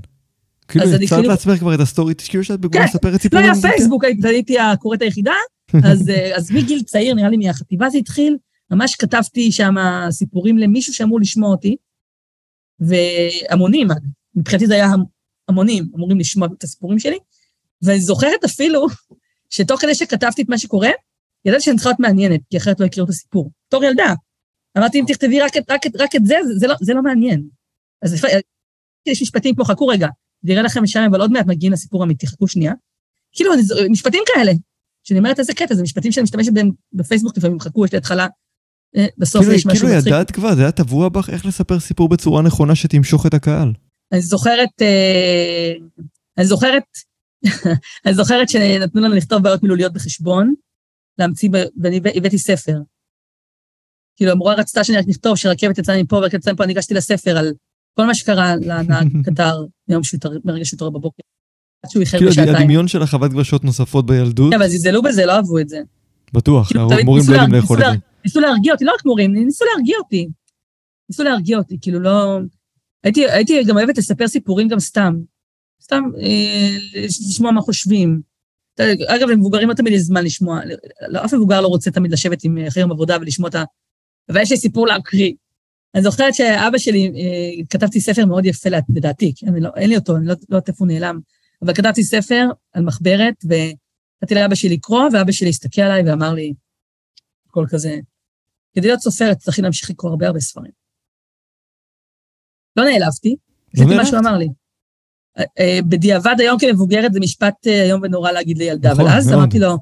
[0.69, 1.23] כאילו, יצרת כאילו...
[1.23, 3.47] לעצמך כבר את ה story, כאילו שאת בגלל מספרת כן, סיפורים.
[3.47, 5.33] לא היה פייסבוק, הייתי הקוראת היחידה,
[5.91, 8.37] אז, אה, אז מגיל צעיר, נראה לי מהחטיבה זה התחיל,
[8.71, 9.75] ממש כתבתי שם
[10.11, 11.77] סיפורים למישהו שאמור לשמוע אותי,
[12.81, 13.89] והמונים,
[14.35, 14.91] מבחינתי זה היה
[15.49, 17.19] המונים, אמורים לשמוע את הסיפורים שלי,
[17.83, 18.87] ואני זוכרת אפילו
[19.55, 20.91] שתוך כדי שכתבתי את מה שקורה,
[21.45, 23.51] ידעתי שאני צריכה להיות מעניינת, כי אחרת לא יכירו את הסיפור.
[23.69, 24.15] בתור ילדה.
[24.79, 27.45] אמרתי, אם תכתבי רק, רק, רק את זה, זה לא, זה לא מעניין.
[28.03, 28.25] אז
[29.07, 30.09] יש משפטים כמו, חכו רגע,
[30.43, 32.73] זה יראה לכם משעמם, אבל עוד מעט מגיעים לסיפור אמיתי, חכו שנייה.
[33.33, 33.53] כאילו,
[33.91, 34.53] משפטים כאלה,
[35.05, 38.27] שאני אומרת איזה קטע, זה משפטים שאני משתמשת בהם בפייסבוק לפעמים, חכו, יש לי התחלה,
[38.97, 40.05] אה, בסוף כאילו, יש משהו כאילו מצחיק.
[40.05, 43.73] כאילו ידעת כבר, זה היה טבוע בך איך לספר סיפור בצורה נכונה שתמשוך את הקהל.
[44.13, 45.73] אני זוכרת, אה,
[46.39, 46.83] אני זוכרת,
[48.07, 50.55] אני זוכרת שנתנו לנו לכתוב בעיות מילוליות בחשבון,
[51.19, 51.49] להמציא,
[51.83, 52.79] ואני הבאתי ספר.
[54.17, 57.39] כאילו, המורה רצתה שאני רק נכתוב שרכבת יצאה מפה ורכבת יצאה מפה, אני הגשתי לספר
[57.39, 57.53] על
[57.95, 59.65] כל מה שקרה לנהג קטר
[60.45, 61.23] מרגע שהוא התעורר בבוקר.
[61.85, 62.47] עד שהוא איחר בשעתיים.
[62.47, 64.53] כאילו, הדמיון שלך עבד כבר שעות נוספות בילדות.
[64.53, 65.81] כן, אבל זלזלו בזה, לא אהבו את זה.
[66.33, 67.99] בטוח, כאילו, המורים לא יודעים לאכול את זה.
[68.25, 70.29] ניסו להרגיע אותי, לא רק מורים, ניסו להרגיע אותי.
[71.09, 72.39] ניסו להרגיע אותי, כאילו, לא...
[73.05, 75.15] הייתי גם אוהבת לספר סיפורים גם סתם.
[75.83, 76.77] סתם אה,
[77.29, 78.21] לשמוע מה חושבים.
[79.07, 80.61] אגב, למבוגרים לא תמיד יש זמן לשמוע,
[81.09, 83.65] לא, אף מבוגר לא רוצה תמיד לשבת עם אחרי יום עבודה ולשמוע את ה...
[84.29, 85.33] אבל יש לי סיפור להקריא.
[85.95, 90.17] אני זוכרת שאבא שלי, אה, כתבתי ספר מאוד יפה לדעתי, אני לא, אין לי אותו,
[90.17, 91.21] אני לא, לא יודעת איפה הוא נעלם,
[91.63, 96.55] אבל כתבתי ספר על מחברת, ונתתי לאבא שלי לקרוא, ואבא שלי הסתכל עליי ואמר לי,
[97.49, 97.99] הכל כזה,
[98.75, 100.73] כדי להיות סופרת צריכים להמשיך לקרוא הרבה הרבה ספרים.
[102.77, 103.37] לא נעלבתי,
[103.75, 104.49] לא מה שהוא אמר לי.
[105.39, 109.59] אה, בדיעבד היום כמבוגרת זה משפט אה, איום ונורא להגיד לילדה, אבל נכון, אז אמרתי
[109.59, 109.79] לו,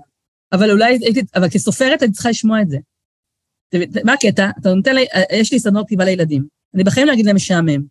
[0.53, 0.99] אבל אולי
[1.35, 2.79] אבל כסופרת אני צריכה לשמוע את זה.
[4.05, 4.51] מה הקטע?
[4.61, 6.47] אתה נותן לי, אה, יש לי סדנות כתיבה לילדים.
[6.75, 7.83] אני בחיים לא אגיד להם משעמם.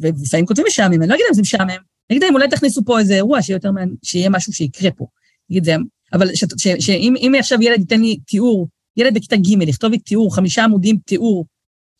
[0.00, 1.70] ולפעמים כותבים משעמם, אני לא אגיד להם זה משעמם.
[1.70, 1.78] אני
[2.10, 5.06] אגיד להם, אולי תכניסו פה איזה אירוע שיהיה יותר מעניין, שיהיה משהו שיקרה פה.
[5.50, 5.74] נגיד זה,
[6.12, 10.98] אבל שאם עכשיו ילד ייתן לי תיאור, ילד בכיתה ג' יכתוב לי תיאור, חמישה עמודים
[11.06, 11.46] תיאור,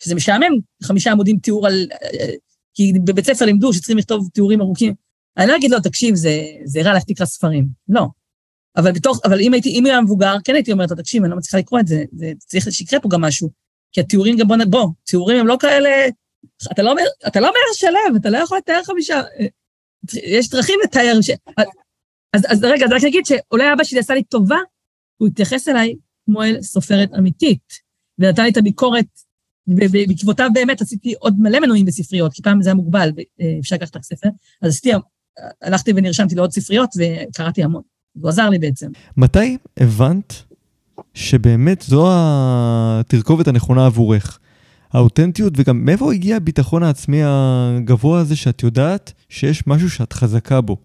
[0.03, 0.53] שזה משעמם,
[0.83, 1.87] חמישה עמודים תיאור על
[2.81, 4.95] כי בבית ספר לימדו שצריכים לכתוב תיאורים ארוכים.
[5.37, 6.31] אני לא אגיד לו, תקשיב, זה,
[6.65, 7.67] זה רע, תקרא ספרים.
[7.89, 8.07] לא.
[8.77, 11.37] אבל בתוך, אבל אם הייתי, אם היה מבוגר, כן הייתי אומרת לו, תקשיב, אני לא
[11.37, 13.51] מצליחה לקרוא את זה, זה צריך שיקרה פה גם משהו.
[13.93, 15.89] כי התיאורים גם, בוא, בוא, תיאורים הם לא כאלה,
[16.73, 19.23] אתה לא אומר, אתה לא אומר שלב, אתה לא יכול לתאר חמישה,
[20.15, 21.31] יש דרכים לתאר, ש...
[22.33, 24.59] אז, אז רגע, אז רק נגיד שאולי אבא שלי עשה לי טובה,
[25.17, 25.95] הוא התייחס אליי
[26.27, 27.73] כמו אל סופרת אמיתית,
[28.19, 29.07] ונתן לי את הביקורת
[29.77, 33.11] ובעקבותיו באמת עשיתי עוד מלא מנויים בספריות, כי פעם זה היה מוגבל,
[33.61, 34.29] אפשר לקחת רק ספר,
[34.63, 34.91] אז עשיתי,
[35.63, 37.83] הלכתי ונרשמתי לעוד ספריות וקראתי המון.
[38.21, 38.91] הוא עזר לי בעצם.
[39.17, 40.35] מתי הבנת
[41.15, 44.39] שבאמת זו התרכובת הנכונה עבורך?
[44.93, 50.77] האותנטיות, וגם מאיפה הגיע הביטחון העצמי הגבוה הזה שאת יודעת שיש משהו שאת חזקה בו?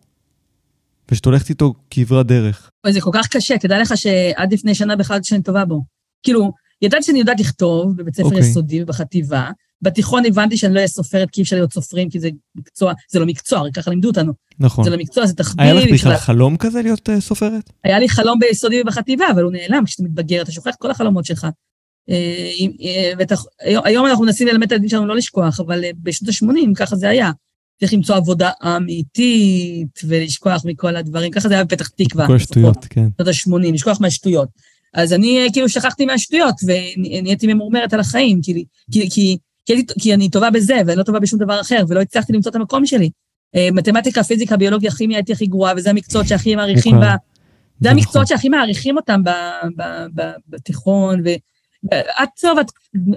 [1.12, 2.70] ושאת הולכת איתו כברת דרך.
[2.88, 5.84] זה כל כך קשה, תדע לך שעד לפני שנה בכלל שאני טובה בו.
[6.24, 6.51] כאילו,
[6.82, 8.32] ידעתי שאני יודעת לכתוב בבית ספר okay.
[8.32, 8.49] אוקיי.
[8.49, 9.49] יסודי ובחטיבה.
[9.82, 13.19] בתיכון הבנתי שאני לא אהיה סופרת, כי אי אפשר להיות סופרים, כי זה מקצוע, זה
[13.19, 14.34] לא מקצוע, ככה לימדו אותנו.
[14.59, 14.84] נכון.
[14.84, 15.59] זה לא מקצוע, זה תחביב.
[15.59, 17.69] היה לך בכלל חלום כזה להיות uh, סופרת?
[17.84, 21.26] היה לי חלום ביסודי ובחטיבה, אבל הוא נעלם כשאתה מתבגר, אתה שוכח את כל החלומות
[21.26, 21.47] שלך.
[22.09, 22.13] Uh,
[23.19, 23.43] ותח...
[23.61, 27.32] היום, אנחנו מנסים ללמד את הילדים שלנו לא לשכוח, אבל בשנות ה-80 ככה זה היה.
[27.80, 32.28] צריך למצוא עבודה אמיתית ולשכוח מכל הדברים, ככה זה היה בפתח תקווה.
[32.28, 33.07] כל השטויות, כן.
[33.17, 34.49] שנות ה-80, לשכוח מהשטויות.
[34.96, 40.14] אז אני אה, כאילו שכחתי מהשטויות, ונהייתי ממורמרת על החיים, כי, כי, כי, כי, כי
[40.14, 43.10] אני טובה בזה, ואני לא טובה בשום דבר אחר, ולא הצלחתי למצוא את המקום שלי.
[43.56, 47.04] אה, מתמטיקה, פיזיקה, ביולוגיה, כימיה הייתי הכי גרועה, וזה המקצועות שהכי מעריכים ב...
[47.80, 49.22] זה המקצועות שהכי מעריכים אותם
[50.48, 51.24] בתיכון,
[52.24, 52.58] את טוב,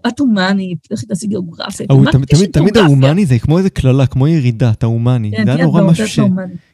[0.09, 2.13] את- הומנית, לכי תעשי מה
[2.53, 2.83] תמיד- גיאוגרפיה?
[2.85, 5.31] ההומני זה כמו איזה קללה, כמו ירידה, אתה הומני.
[5.37, 6.19] כן, זה היה נורא משהו ש...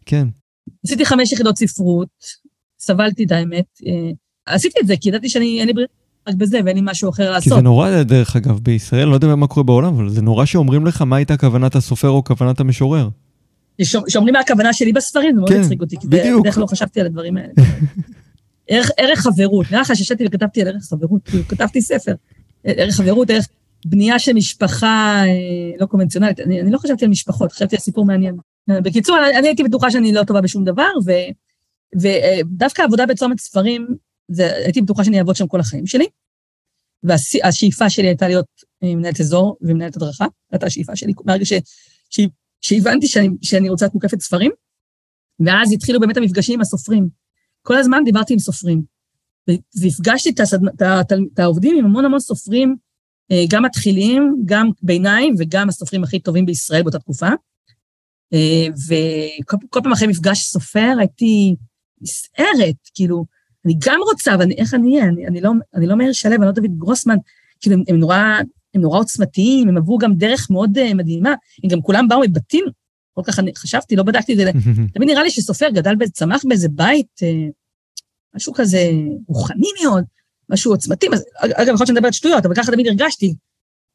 [0.06, 0.28] כן.
[0.86, 2.08] עשיתי חמש יחידות ספרות,
[2.78, 3.64] סבלתי את האמת.
[4.48, 5.88] אה, עשיתי את זה כי ידעתי שאני, אין לי ברירה
[6.28, 7.58] רק בזה ואין לי משהו אחר כי לעשות.
[7.58, 11.02] זה נורא, דרך אגב, בישראל, לא יודע מה קורה בעולם, אבל זה נורא שאומרים לך
[11.02, 13.08] מה הייתה כוונת הסופר או כוונת המשורר.
[13.82, 16.06] שאומרים מה הכוונה שלי בספרים, זה מאוד כן, הצחיק אותי, כי.
[16.06, 17.52] בדרך לא חשבתי על הדברים האלה.
[18.68, 22.14] ערך, ערך חברות, נראה לך שישבתי וכתבתי על ערך חברות, כאילו כתבתי ספר.
[22.64, 23.48] ערך חברות, ערך
[23.84, 26.40] בנייה של משפחה אה, לא קונבנציונלית.
[26.40, 28.36] אני, אני לא חשבתי על משפחות, חשבתי על סיפור מעניין.
[28.70, 31.12] אה, בקיצור, אני, אני הייתי בטוחה שאני לא טובה בשום דבר, ו,
[32.00, 33.86] ודווקא עבודה בצומת ספרים,
[34.28, 36.06] זה, הייתי בטוחה שאני אעבוד שם כל החיים שלי.
[37.02, 38.46] והשאיפה שלי הייתה להיות
[38.82, 41.52] אה, מנהלת אזור ומנהלת הדרכה, הייתה השאיפה שלי, מהרגע ש,
[42.10, 42.20] ש,
[42.60, 44.50] שהבנתי שאני, שאני רוצה להיות מוקפת ספרים,
[45.40, 47.08] ואז התחילו באמת המפגשים עם הסופרים.
[47.62, 48.82] כל הזמן דיברתי עם סופרים.
[49.82, 50.58] והפגשתי את, הסד...
[50.76, 51.00] את, ה-
[51.34, 52.76] את העובדים עם המון המון סופרים,
[53.32, 57.28] אה, גם מתחילים, גם ביניים, וגם הסופרים הכי טובים בישראל באותה תקופה.
[58.32, 61.54] אה, וכל כל פעם אחרי מפגש סופר הייתי
[62.00, 63.24] נסערת, כאילו,
[63.64, 65.08] אני גם רוצה, אבל אני, איך אני אהיה?
[65.08, 67.16] אני, אני, לא, אני לא מאיר שלו, אני לא דוד גרוסמן,
[67.60, 68.18] כאילו, הם, הם, נורא,
[68.74, 71.34] הם נורא עוצמתיים, הם עברו גם דרך מאוד uh, מדהימה,
[71.64, 72.64] הם גם כולם באו מבתים,
[73.12, 74.50] כל כך אני חשבתי, לא בדקתי את זה,
[74.94, 77.28] תמיד נראה לי שסופר גדל, צמח באיזה בית, אה,
[78.34, 78.90] משהו כזה
[79.28, 80.04] רוחני מאוד,
[80.50, 83.34] משהו עוצמתי, אז, אגב, יכול להיות שאני מדברת שטויות, אבל ככה תמיד הרגשתי.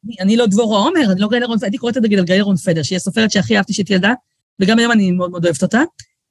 [0.05, 2.41] אני, אני לא דבורה עומר, אני לא גאל רון, הייתי קוראת את זה על גאל
[2.41, 4.13] רון פדר, שהיא הסופרת שהכי אהבתי שהייתי ילדה,
[4.59, 5.82] וגם היום אני מאוד מאוד אוהבת אותה.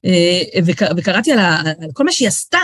[0.04, 2.58] אה, וק, וקראתי על, ה, על כל מה שהיא עשתה,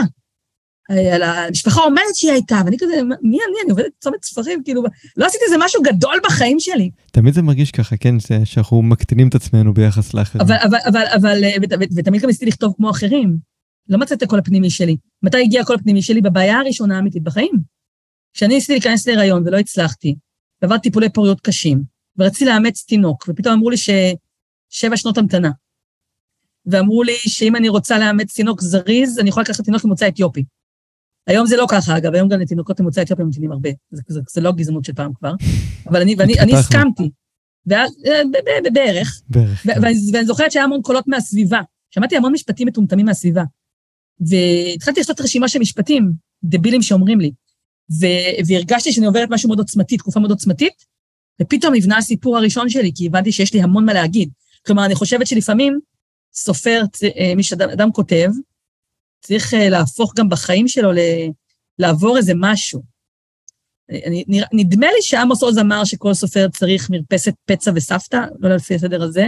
[0.90, 3.56] על המשפחה האומנת שהיא הייתה, ואני כזה, מי אני?
[3.64, 4.82] אני עובדת בצומת ספרים, כאילו,
[5.16, 6.90] לא עשיתי איזה משהו גדול בחיים שלי.
[7.12, 8.14] תמיד זה מרגיש ככה, כן,
[8.44, 10.46] שאנחנו מקטינים את עצמנו ביחס לאחרים.
[10.46, 13.36] אבל, אבל, אבל, אבל, אה, ות, ות, ותמיד גם ניסיתי לכתוב כמו אחרים.
[13.88, 14.96] לא מצאתי את הקול הפנימי שלי.
[15.22, 16.20] מתי הגיע הקול הפנימי שלי?
[16.20, 17.52] בבעיה הראשונה האמיתית בחיים.
[18.34, 20.14] כשאני ניסיתי להיכנס להיריון ולא הצלחתי,
[20.62, 21.82] ועברתי טיפולי פוריות קשים,
[22.18, 25.50] ורציתי לאמץ תינוק, ופתאום אמרו לי ששבע שנות המתנה.
[26.66, 30.44] ואמרו לי שאם אני רוצה לאמץ תינוק זריז, אני יכולה לקחת תינוק ממוצא אתיופי.
[31.26, 33.70] היום זה לא ככה, אגב, היום גם לתינוקות ממוצא אתיופי ממתינים הרבה.
[33.90, 35.32] זה, זה, זה לא גזענות של פעם כבר.
[35.88, 36.54] אבל אני, ואני, אני.
[36.54, 37.10] הסכמתי.
[37.72, 37.84] אה,
[38.72, 39.22] בערך.
[39.28, 39.62] בערך.
[39.62, 39.82] כן.
[39.82, 41.60] ואני זוכרת שהיה המון קולות מהסביבה.
[41.90, 43.42] שמעתי המון משפטים מטומטמים מהסביבה.
[44.20, 46.12] והתחלתי לעשות רשימה של משפטים
[46.44, 47.32] דבילים שאומרים לי.
[48.46, 50.84] והרגשתי שאני עוברת משהו מאוד עוצמתי, תקופה מאוד עוצמתית,
[51.42, 54.30] ופתאום נבנה הסיפור הראשון שלי, כי הבנתי שיש לי המון מה להגיד.
[54.66, 55.78] כלומר, אני חושבת שלפעמים
[56.34, 56.82] סופר,
[57.18, 58.30] אה, מי שאדם אדם כותב,
[59.26, 61.30] צריך אה, להפוך גם בחיים שלו ל-
[61.78, 62.82] לעבור איזה משהו.
[63.90, 68.74] אני, נראה- נדמה לי שעמוס עוז אמר שכל סופר צריך מרפסת פצע וסבתא, לא לפי
[68.74, 69.26] הסדר הזה.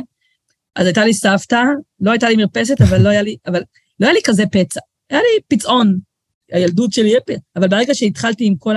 [0.76, 1.62] אז הייתה לי סבתא,
[2.00, 3.62] לא הייתה לי מרפסת, אבל לא היה לי, אבל
[4.00, 4.80] לא היה לי כזה פצע.
[5.10, 5.98] היה לי פצעון,
[6.52, 7.12] הילדות שלי,
[7.56, 8.74] אבל ברגע שהתחלתי עם כל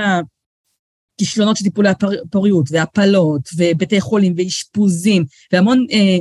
[1.19, 6.17] הכישלונות של טיפולי הפוריות, והפלות, ובתי חולים, ואשפוזים, והמון, אה,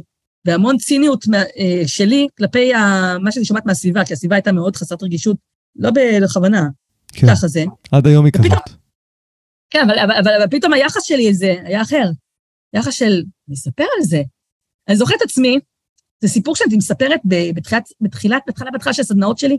[0.49, 2.73] והמון ציניות אה, שלי כלפי
[3.21, 5.37] מה שאני שומעת מהסביבה, כי הסביבה הייתה מאוד חסרת רגישות,
[5.77, 6.69] לא בכוונה,
[7.13, 7.65] כן, ככה זה.
[7.93, 8.79] עד היום היא ופתאום- כזאת.
[9.71, 12.11] כן, אבל, אבל, אבל, אבל פתאום היחס שלי לזה היה אחר.
[12.73, 14.23] יחס של, אני אספר על זה.
[14.89, 15.59] אני זוכרת את עצמי,
[16.21, 19.59] זה סיפור שאני מספרת בתחילת, בתחילת, בתחילת, בתחילת של הסדנאות שלי.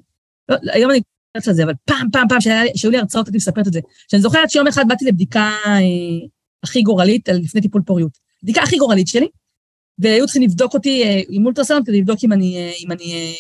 [0.49, 0.99] לא, היום אני
[1.37, 3.79] מספרת על זה, אבל פעם, פעם, פעם, שהיו לי הרצאות, הייתי מספרת את זה.
[4.11, 6.27] שאני זוכרת שיום אחד באתי לבדיקה אה,
[6.63, 8.17] הכי גורלית, לפני טיפול פוריות.
[8.43, 9.27] בדיקה הכי גורלית שלי,
[9.99, 13.33] והיו צריכים לבדוק אותי אה, עם אולטרסאונד כדי לבדוק אם אני, אה, אם אני, אה,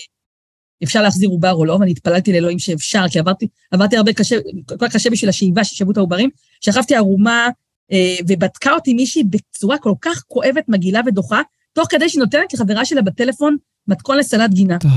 [0.83, 4.35] אפשר להחזיר עובר או לא, ואני התפללתי לאלוהים שאפשר, כי עברתי, עברתי הרבה קשה,
[4.65, 6.29] כל כך קשה בשביל השאיבה שישאבו את העוברים,
[6.61, 7.49] שכבתי ערומה,
[7.91, 11.41] אה, ובדקה אותי מישהי בצורה כל כך כואבת, מגעילה ודוחה,
[11.73, 13.57] תוך כדי שהיא נותנת לחברה שלה בטלפון
[13.87, 14.77] מתכון לסלט גינה.
[14.77, 14.89] די.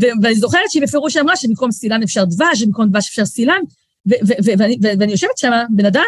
[0.00, 3.60] ו- ואני זוכרת שהיא בפירוש אמרה שבמקום סילן אפשר דבש, ובמקום דבש אפשר סילן,
[4.08, 6.02] ו- ו- ואני, ואני יושבת שם, בן אדם,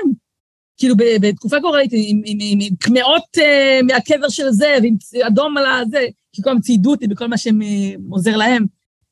[0.77, 4.97] כאילו בתקופה גורלית, עם, עם, עם, עם קמעות uh, מהקבר של זה, ועם
[5.27, 8.67] אדום על הזה, כי כולם ציידו אותי בכל מה שעוזר להם.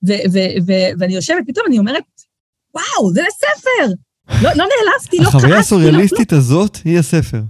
[0.09, 2.03] ו- ו- ו- ואני יושבת, פתאום אני אומרת,
[2.75, 3.93] וואו, זה ספר!
[4.43, 5.37] לא, לא נעלבתי, לא כעסתי.
[5.37, 7.41] החוויה לא- הסוריאליסטית הזאת היא הספר.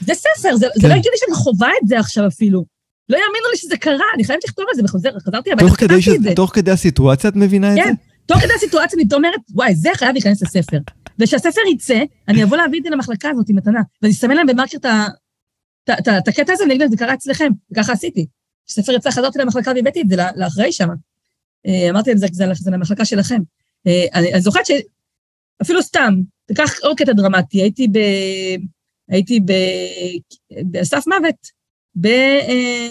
[0.00, 0.88] זה ספר, זה, זה כן.
[0.88, 2.64] לא הגיוני שאני חווה את זה עכשיו אפילו.
[3.08, 6.32] לא יאמינו לי שזה קרה, אני חייבת לכתוב על זה, וחזרתי הביתה, כתבתי את זה.
[6.36, 7.82] תוך כדי הסיטואציה את מבינה את זה?
[7.82, 7.94] כן,
[8.26, 10.78] תוך כדי הסיטואציה אני אומרת, וואי, זה חייב להיכנס לספר.
[11.18, 14.76] וכשהספר יצא, אני אבוא להביא את זה למחלקה הזאת מתנה, ואני אסמן להם במרקר
[15.90, 18.26] את הקטע הזה, ואני אגיד להם, זה קרה אצלכם, וככה עשיתי.
[18.66, 20.88] כשספר יצא, חזרתי למחלקה והבאתי את זה לאחראי שם.
[21.66, 23.40] אה, אמרתי להם, זה- למחלקה שלכם.
[23.86, 26.14] אה, אני זוכרת שאפילו סתם,
[26.46, 27.98] תיקח עוד קטע דרמטי, הייתי ב...
[29.08, 29.52] הייתי ב...
[30.70, 31.56] בסף מוות.
[32.04, 32.88] אה,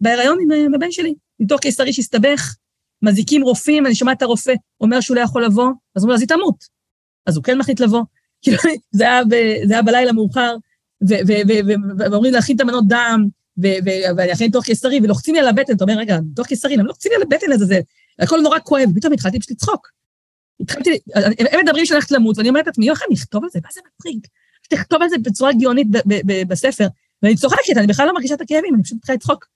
[0.00, 2.54] בהיריון עם הבן שלי, ניתוח קיסרי שהסתבך,
[3.02, 6.20] מזיקים רופאים, אני שומעת את הרופא אומר שהוא לא יכול לבוא, אז אומרים לו, אז
[6.20, 6.64] היא תמות.
[7.26, 8.02] אז הוא כן מחליט לבוא.
[8.42, 8.58] כאילו,
[8.92, 9.34] זה היה, ב,
[9.66, 10.56] זה היה בלילה מאוחר,
[12.10, 13.26] ואומרים להכין את המנות דם,
[14.16, 17.12] ואני אכין תוך קיסרי, ולוחצים לי על הבטן, אתה אומר, רגע, תוך קיסרי, למה לוחצים
[17.12, 17.80] לי על הבטן הזה?
[18.18, 19.88] הכל נורא כואב, פתאום התחלתי פשוט לצחוק.
[20.60, 20.98] התחלתי,
[21.50, 24.26] הם מדברים שאני הולכת למות, ואני אומרת לעצמי, יוחנן, נכתוב על זה, מה זה מטריד?
[24.68, 25.86] תכתוב על זה בצורה גאונית
[26.48, 26.86] בספר.
[27.22, 29.46] ואני צוחקת, אני בכלל לא מרגישה את הכאבים, אני פשוט מתחילה לצחוק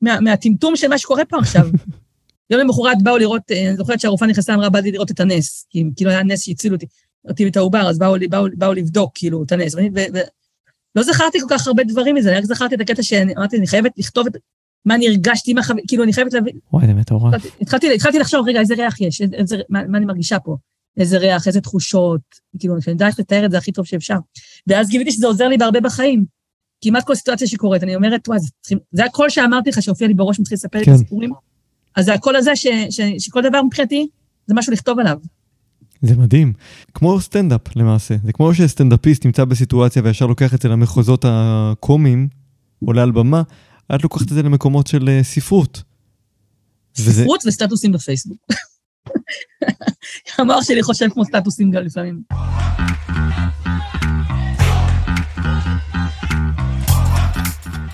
[0.00, 1.66] מהטמטום של מה שקורה פה עכשיו.
[2.50, 5.84] יום למחרת באו לראות, אה, אני זוכרת שהרופאה נכנסה, אמרה, באתי לראות את הנס, כי
[5.96, 6.86] כאילו היה נס שהצילו אותי,
[7.28, 9.74] אותי ואת העובר, אז באו, באו, באו לבדוק, כאילו, את הנס.
[9.74, 14.26] ולא זכרתי כל כך הרבה דברים מזה, רק זכרתי את הקטע שאמרתי, אני חייבת לכתוב
[14.26, 14.36] את
[14.84, 16.56] מה אני הרגשתי, מה חוויתי, כאילו, אני חייבת להבין.
[16.72, 17.34] וואי, זה מטורף.
[17.60, 20.56] התחלתי, התחלתי לחשוב, רגע, איזה ריח יש, איזה, מה, מה אני מרגישה פה,
[20.96, 22.20] איזה ריח, איזה תחושות,
[22.58, 24.16] כאילו, אני יודעת לתאר את זה הכי טוב שאפשר.
[24.66, 26.24] ואז גיליתי שזה עוזר לי בהרבה בחיים.
[26.84, 30.40] כמעט כל סיטואציה שקורית, אני אומרת, וואי, זה, זה הקול שאמרתי לך שהופיע לי בראש
[30.40, 30.90] מתחיל לספר לי כן.
[30.90, 31.32] את הסיפורים.
[31.96, 34.08] אז זה הקול הזה ש, ש, שכל דבר מבחינתי
[34.46, 35.18] זה משהו לכתוב עליו.
[36.02, 36.52] זה מדהים.
[36.94, 38.14] כמו סטנדאפ למעשה.
[38.24, 42.28] זה כמו שסטנדאפיסט נמצא בסיטואציה וישר לוקח את זה למחוזות הקומיים,
[42.84, 43.42] עולה על במה,
[43.94, 45.82] את לוקחת את זה למקומות של ספרות.
[46.94, 47.48] ספרות וזה...
[47.48, 48.38] וסטטוסים בפייסבוק.
[50.38, 52.22] המוח שלי חושב כמו סטטוסים גם לפעמים.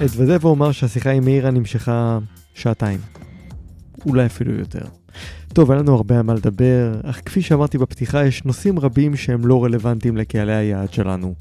[0.04, 2.18] אתוודה ואומר שהשיחה עם מאירה נמשכה
[2.54, 3.00] שעתיים.
[4.06, 4.84] אולי אפילו יותר.
[5.52, 9.46] טוב, אין לנו הרבה על מה לדבר, אך כפי שאמרתי בפתיחה, יש נושאים רבים שהם
[9.46, 11.34] לא רלוונטיים לקהלי היעד שלנו.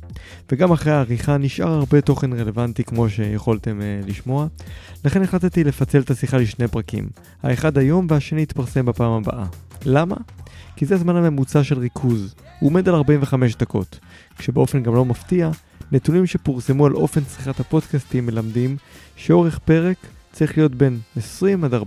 [0.52, 4.48] וגם אחרי העריכה נשאר הרבה תוכן רלוונטי כמו שיכולתם uh, לשמוע,
[5.06, 7.10] לכן החלטתי לפצל את השיחה לשני פרקים.
[7.44, 9.46] האחד היום והשני יתפרסם בפעם הבאה.
[9.86, 10.16] למה?
[10.76, 14.00] כי זה הזמן הממוצע של ריכוז, הוא עומד על 45 דקות,
[14.38, 15.50] כשבאופן גם לא מפתיע,
[15.92, 18.78] נתונים שפורסמו על אופן צריכת הפודקאסטים מלמדים
[19.16, 19.98] שאורך פרק
[20.38, 21.78] צריך להיות בין 20 עד 40-45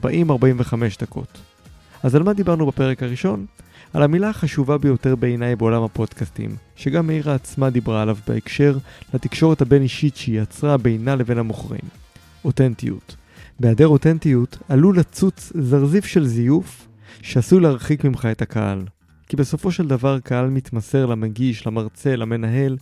[1.01, 1.39] דקות.
[2.03, 3.47] אז על מה דיברנו בפרק הראשון?
[3.93, 8.79] על המילה החשובה ביותר בעיניי בעולם הפודקאסטים, שגם מאירה עצמה דיברה עליו בהקשר
[9.15, 11.81] לתקשורת הבין-אישית שהיא יצרה בינה לבין המוכרים.
[12.45, 13.17] אותנטיות.
[13.61, 16.89] בהיעדר אותנטיות עלול לצוץ זרזיף של זיוף
[17.23, 18.85] שעשוי להרחיק ממך את הקהל.
[19.29, 22.77] כי בסופו של דבר קהל מתמסר למגיש, למרצה, למנהל,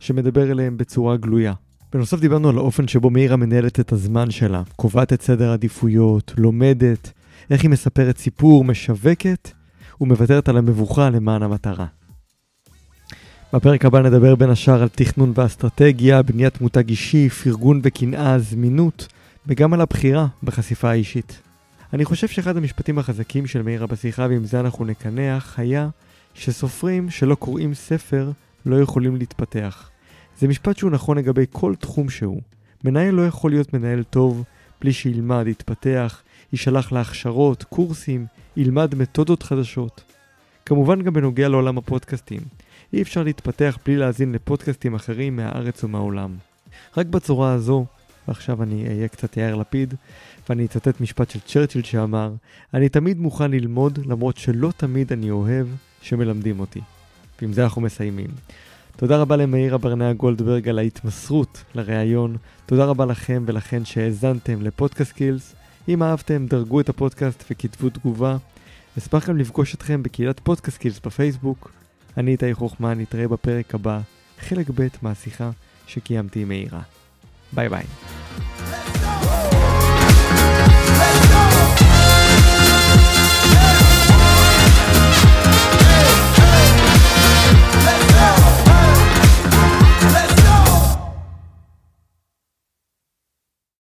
[0.00, 1.52] שמדבר אליהם בצורה גלויה.
[1.94, 7.12] בנוסף דיברנו על האופן שבו מאירה מנהלת את הזמן שלה, קובעת את סדר העדיפויות, לומדת,
[7.50, 9.50] איך היא מספרת סיפור, משווקת,
[10.00, 11.86] ומוותרת על המבוכה למען המטרה.
[13.52, 19.08] בפרק הבא נדבר בין השאר על תכנון ואסטרטגיה, בניית מותג אישי, פרגון וקנאה, זמינות,
[19.46, 21.40] וגם על הבחירה בחשיפה האישית.
[21.92, 25.88] אני חושב שאחד המשפטים החזקים של מאירה בשיחה, ועם זה אנחנו נקנח, היה
[26.34, 28.30] שסופרים שלא קוראים ספר
[28.66, 29.91] לא יכולים להתפתח.
[30.38, 32.40] זה משפט שהוא נכון לגבי כל תחום שהוא.
[32.84, 34.44] מנהל לא יכול להיות מנהל טוב
[34.80, 36.22] בלי שילמד, יתפתח,
[36.52, 38.26] יישלח להכשרות, קורסים,
[38.56, 40.04] ילמד מתודות חדשות.
[40.66, 42.40] כמובן גם בנוגע לעולם הפודקאסטים.
[42.92, 46.36] אי אפשר להתפתח בלי להאזין לפודקאסטים אחרים מהארץ ומהעולם.
[46.96, 47.86] רק בצורה הזו,
[48.28, 49.94] ועכשיו אני אהיה קצת יאיר לפיד,
[50.48, 52.32] ואני אצטט משפט של צ'רצ'יל שאמר,
[52.74, 55.66] אני תמיד מוכן ללמוד למרות שלא תמיד אני אוהב
[56.02, 56.80] שמלמדים אותי.
[57.42, 58.30] ועם זה אנחנו מסיימים.
[58.96, 62.36] תודה רבה למאירה ברנע גולדברג על ההתמסרות לראיון.
[62.66, 65.54] תודה רבה לכם ולכן שהאזנתם לפודקאסט קילס.
[65.88, 68.36] אם אהבתם, דרגו את הפודקאסט וכתבו תגובה.
[68.98, 71.70] אשמח גם לפגוש אתכם בקהילת פודקאסקילס בפייסבוק.
[72.16, 74.00] אני איתי חוכמה, נתראה בפרק הבא,
[74.40, 75.50] חלק ב' מהשיחה
[75.86, 76.80] שקיימתי עם מאירה.
[77.52, 77.84] ביי ביי.
[77.84, 79.22] Let's go!
[80.98, 81.31] Let's go!